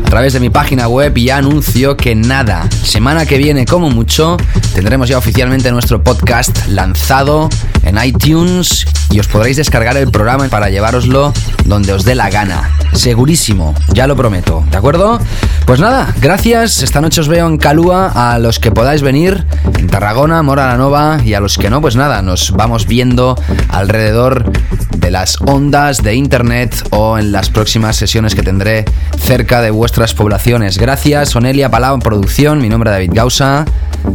través 0.10 0.34
de 0.34 0.40
mi 0.40 0.50
página 0.50 0.88
web 0.88 1.16
y 1.18 1.30
anuncio 1.30 1.96
que 1.96 2.16
nada, 2.16 2.68
semana 2.84 3.28
que 3.28 3.38
viene 3.38 3.66
como 3.66 3.92
mucho, 3.92 4.38
tendremos 4.74 5.08
ya 5.08 5.20
oficialmente 5.20 5.72
nuestro 5.72 6.04
podcast 6.04 6.68
lanzado 6.68 7.48
en 7.84 8.04
iTunes 8.04 8.88
y 9.12 9.20
os 9.20 9.28
podréis 9.28 9.58
descargar 9.58 9.98
el 9.98 10.10
programa 10.10 10.48
para 10.48 10.72
llevároslo 10.72 11.32
donde 11.66 11.94
os 11.94 12.06
dé 12.06 12.16
la 12.16 12.32
gana. 12.32 12.72
Segurísimo, 12.94 13.76
ya 13.94 14.08
lo 14.08 14.16
prometo, 14.16 14.64
¿de 14.72 14.78
acuerdo? 14.78 15.20
Pues 15.66 15.80
nada, 15.80 16.12
gracias. 16.20 16.82
Esta 16.82 17.02
noche 17.02 17.22
os 17.22 17.28
veo 17.28 17.48
en 17.48 17.58
Calúa 17.58 18.12
a 18.16 18.40
los 18.40 18.58
que 18.58 18.72
podáis 18.72 19.04
venir, 19.04 19.46
en 19.78 19.88
Tarragona, 19.88 20.42
Mora 20.42 20.68
la 20.68 20.78
Nova 20.78 21.20
y 21.24 21.36
a 21.36 21.40
los 21.40 21.60
que 21.60 21.70
no, 21.70 21.82
pues 21.82 21.96
nada, 21.96 22.24
nos 22.24 22.52
vamos 22.52 22.88
viendo 22.88 23.40
alrededor 23.70 24.52
de 24.98 25.12
las 25.12 25.40
ondas 25.42 26.04
de 26.04 26.16
internet 26.16 26.88
o 26.90 27.18
en 27.18 27.32
las 27.32 27.50
próximas 27.50 27.96
sesiones 27.96 28.36
que 28.36 28.42
tendré 28.42 28.86
cerca 29.20 29.62
de 29.62 29.72
vuestras 29.72 30.14
poblaciones. 30.14 30.78
Gracias, 30.78 31.36
Onelia 31.36 31.70
Palau 31.70 31.96
en 31.96 32.02
producción, 32.02 32.62
mi 32.62 32.70
nombre 32.70 32.90
es 32.90 32.96
David 32.96 33.12
Gausa. 33.14 33.66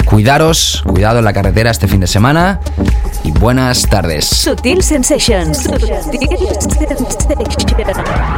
Cuidaros, 0.04 0.82
cuidado 0.86 1.18
en 1.18 1.24
la 1.24 1.32
carretera 1.32 1.70
este 1.70 1.88
fin 1.88 2.00
de 2.00 2.06
semana 2.06 2.60
y 3.22 3.30
buenas 3.30 3.82
tardes. 3.82 4.26
Sutil 4.26 4.82
Sensations. 4.82 5.68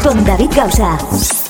Con 0.02 0.24
David 0.24 0.50
Gausa. 0.54 1.45